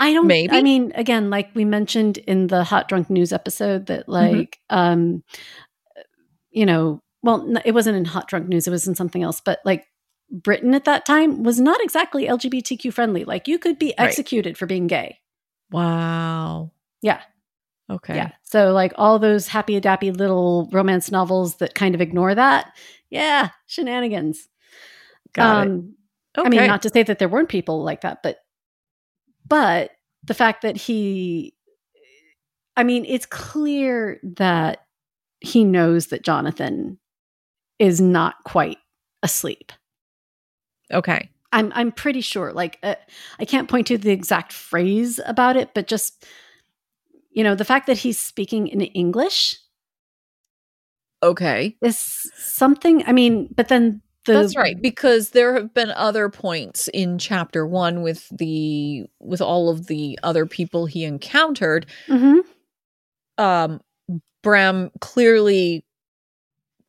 [0.00, 0.52] I don't Maybe.
[0.52, 4.36] I mean, again, like we mentioned in the hot drunk news episode that Mm-hmm.
[4.38, 5.22] like um
[6.50, 9.60] you know, well, it wasn't in hot drunk news, it was in something else, but
[9.64, 9.86] like
[10.30, 13.24] Britain at that time was not exactly LGBTQ friendly.
[13.24, 14.08] Like you could be Right.
[14.08, 15.18] executed for being gay.
[15.70, 16.72] Wow.
[17.02, 17.20] Yeah.
[17.90, 18.16] Okay.
[18.16, 18.30] Yeah.
[18.42, 22.72] So like all those happy dappy little romance novels that kind of ignore that.
[23.10, 24.48] Yeah, shenanigans.
[25.32, 25.70] Got it.
[25.70, 25.94] um
[26.36, 26.46] Okay.
[26.46, 28.38] I mean, not to say that there weren't people like that, but
[29.46, 29.92] but
[30.24, 31.54] the fact that he
[32.76, 34.86] I mean, it's clear that
[35.40, 36.98] he knows that Jonathan
[37.78, 38.78] is not quite
[39.22, 39.72] asleep.
[40.92, 41.30] okay.
[41.52, 42.52] I'm I'm pretty sure.
[42.52, 42.96] Like uh,
[43.38, 46.26] I can't point to the exact phrase about it, but just
[47.34, 49.56] you know, the fact that he's speaking in English
[51.22, 51.76] Okay.
[51.82, 51.98] is
[52.36, 53.02] something.
[53.06, 57.66] I mean, but then the That's right because there have been other points in chapter
[57.66, 62.44] 1 with the with all of the other people he encountered Mhm.
[63.38, 63.80] um
[64.42, 65.84] Bram clearly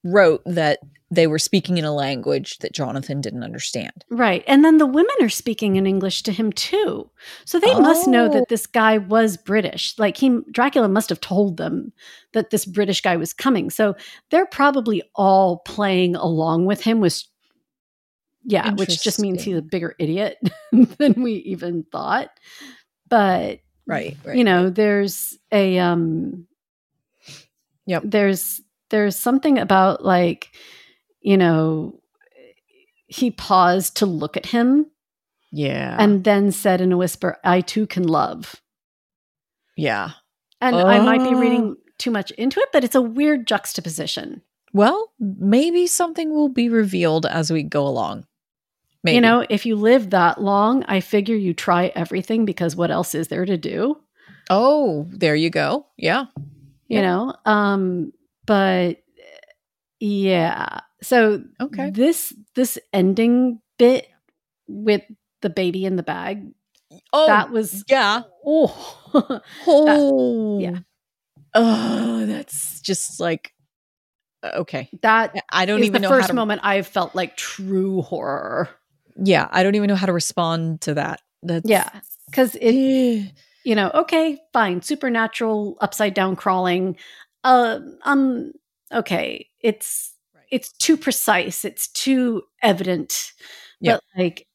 [0.05, 0.79] wrote that
[1.11, 4.03] they were speaking in a language that Jonathan didn't understand.
[4.09, 4.43] Right.
[4.47, 7.09] And then the women are speaking in English to him too.
[7.45, 8.29] So they must know Oh.
[8.33, 9.97] that this guy was British.
[9.99, 11.93] Like he Dracula must have told them
[12.33, 13.69] that this British guy was coming.
[13.69, 13.95] So
[14.31, 17.23] they're probably all playing along with him with
[18.47, 20.37] yeah, which just means he's a bigger idiot
[20.71, 22.29] than we even thought.
[23.09, 24.35] But Right, right.
[24.37, 26.47] you know, there's a um
[27.87, 28.03] Yep.
[28.05, 30.51] there's there's something about like,
[31.21, 31.99] you know,
[33.07, 34.87] he paused to look at him
[35.51, 35.95] yeah.
[35.99, 38.55] and then said in a whisper, I too can love.
[39.77, 40.11] yeah.
[40.61, 41.39] And I might be Oh.
[41.39, 44.41] reading too much into it, but it's a weird juxtaposition.
[44.73, 48.25] Well, maybe something will be revealed as we go along.
[49.03, 49.15] Maybe.
[49.15, 53.13] You know, if you live that long, I figure you try everything because what else
[53.13, 53.97] is there to do?
[54.49, 55.85] Oh, there you go.
[55.97, 56.25] Yeah.
[56.87, 57.03] You Yep.
[57.03, 57.35] know?
[57.45, 58.13] Um,
[58.45, 58.97] but
[59.99, 60.79] yeah.
[61.01, 61.89] So Okay.
[61.91, 64.07] this this ending bit
[64.67, 65.01] with
[65.41, 66.51] the baby in the bag,
[67.13, 68.21] Oh, that was yeah.
[68.45, 70.79] oh Oh, yeah.
[71.53, 73.53] Oh, that's just like
[74.43, 74.89] okay.
[75.01, 76.33] that I don't even the know first how to.
[76.33, 78.69] moment I've felt like true horror.
[79.17, 81.21] Yeah, I don't even know how to respond to that.
[81.43, 81.89] That's Yeah.
[82.29, 83.23] Because it Eh.
[83.63, 86.97] you know, okay, fine, supernatural upside down crawling.
[87.45, 88.53] Uh, um,
[88.93, 90.45] okay, it's Right.
[90.51, 91.65] it's too precise.
[91.65, 93.33] It's too evident.
[93.81, 94.01] Yep.
[94.15, 94.47] But like,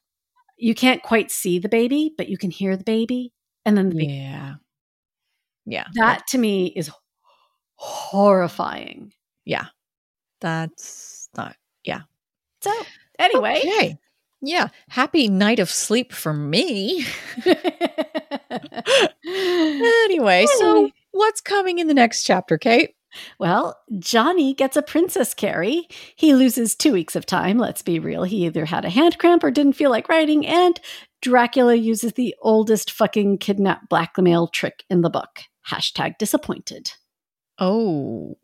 [0.59, 3.33] you can't quite see the baby, but you can hear the baby,
[3.67, 4.15] and then the baby.
[4.15, 4.57] Yeah.
[5.67, 5.87] Yeah.
[5.95, 6.91] that to me is
[7.77, 9.12] horrifying.
[9.45, 9.67] Yeah,
[10.41, 11.57] that's not.
[11.85, 12.03] Yeah.
[12.62, 12.73] So
[13.19, 13.99] anyway, Okay.
[14.43, 14.69] Yeah.
[14.91, 17.07] Happy night of sleep for me.
[19.27, 20.91] anyway, so.
[21.21, 22.95] What's coming in the next chapter, Cait?
[23.39, 25.87] Well, Johnny gets a princess carry.
[26.17, 27.59] He loses two weeks of time.
[27.59, 28.23] Let's be real.
[28.23, 30.81] He either had a hand cramp or didn't feel like writing, and
[31.21, 35.43] Dracula uses the oldest fucking kidnap blackmail trick in the book.
[35.69, 36.93] Hashtag disappointed.
[37.59, 38.39] Oh,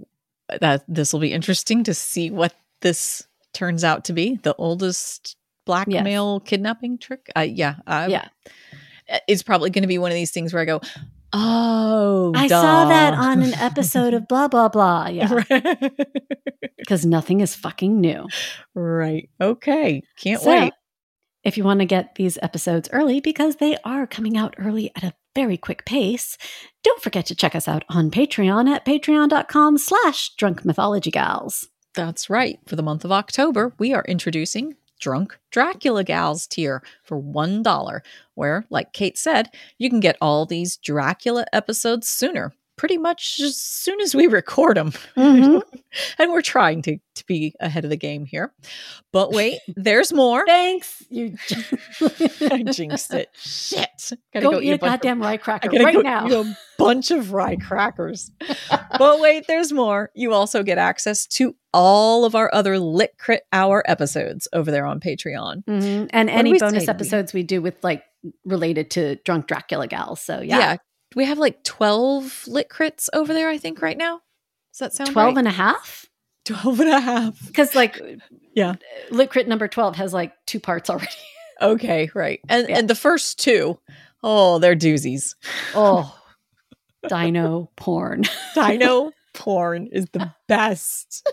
[0.61, 4.39] that this will be interesting to see what this turns out to be.
[4.43, 7.32] The oldest blackmail kidnapping trick.
[7.35, 8.28] Uh, yeah, I, yeah.
[9.27, 10.82] It's probably going to be one of these things where I go,
[11.32, 15.09] "Oh, I duh." saw that on an episode of blah blah blah.
[15.09, 15.43] Yeah,
[16.78, 18.27] because nothing is fucking new.
[18.74, 19.28] right.
[19.40, 20.03] Okay.
[20.19, 20.73] Can't So, wait.
[21.44, 25.05] If you want to get these episodes early, because they are coming out early at
[25.05, 26.36] a very quick pace,
[26.82, 31.69] don't forget to check us out on Patreon at patreon.com slash drunk mythology gals.
[31.94, 32.59] That's right.
[32.66, 38.01] For the month of October, we are introducing Drunk Dracula Gals tier for $1,
[38.35, 43.57] where, like Cait said, you can get all these Dracula episodes sooner, pretty much as
[43.57, 44.93] soon as we record them.
[45.16, 45.62] Mhm.
[46.19, 48.53] and we're trying to, to be ahead of the game here.
[49.12, 50.44] But wait, there's more.
[50.47, 51.03] Thanks.
[51.09, 51.36] You
[52.51, 53.31] I jinxed it.
[53.35, 54.12] Shit.
[54.32, 56.27] Gotta Go, go eat a bunch of- goddamn rye cracker right now.
[56.27, 58.31] eat a bunch of rye crackers.
[58.98, 60.11] but wait, there's more.
[60.15, 64.85] You also get access to all of our other Lit Crit Hour episodes over there
[64.86, 65.65] on Patreon.
[65.65, 66.11] Mhm.
[66.12, 68.03] And do any bonus episodes we do with like
[68.44, 70.20] related to drunk Dracula gals.
[70.20, 70.77] So yeah,
[71.14, 74.20] We have like 12 Lit Crits over there, I think, right now.
[74.72, 75.38] Does that sound 12 right?
[75.38, 76.06] and a half?
[76.44, 77.46] 12 and a half.
[77.46, 78.00] Because like
[78.54, 78.74] Yeah.
[79.10, 81.08] Lit Crit number 12 has like two parts already.
[81.62, 82.38] Okay, right.
[82.50, 82.76] And Yeah.
[82.80, 83.78] and the first two,
[84.22, 85.34] oh, they're doozies.
[85.74, 86.14] Oh,
[87.08, 88.24] dino porn.
[88.54, 91.26] Dino porn is the best.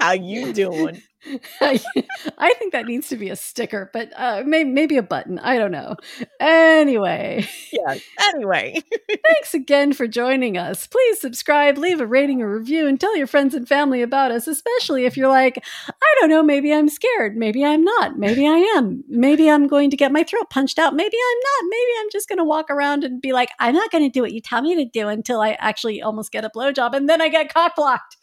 [0.00, 1.02] How you doing?
[1.60, 5.38] I think that needs to be a sticker, but uh, may- maybe a button.
[5.40, 5.96] I don't know.
[6.40, 7.98] Anyway, Yeah.
[8.20, 8.80] Anyway.
[9.26, 10.86] thanks again for joining us.
[10.86, 14.46] Please subscribe, leave a rating or review, and tell your friends and family about us,
[14.46, 17.36] especially if you're like, I don't know, maybe I'm scared.
[17.36, 18.16] Maybe I'm not.
[18.18, 19.02] Maybe I am.
[19.08, 20.94] Maybe I'm going to get my throat punched out.
[20.94, 21.70] Maybe I'm not.
[21.70, 24.22] Maybe I'm just going to walk around and be like, I'm not going to do
[24.22, 27.20] what you tell me to do until I actually almost get a blowjob and then
[27.20, 28.16] I get cock blocked.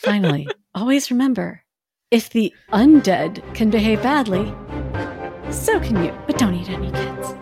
[0.00, 1.62] Finally, always remember
[2.10, 4.46] if the undead can behave badly,
[5.52, 6.18] so can you.
[6.26, 7.34] But don't eat any kids.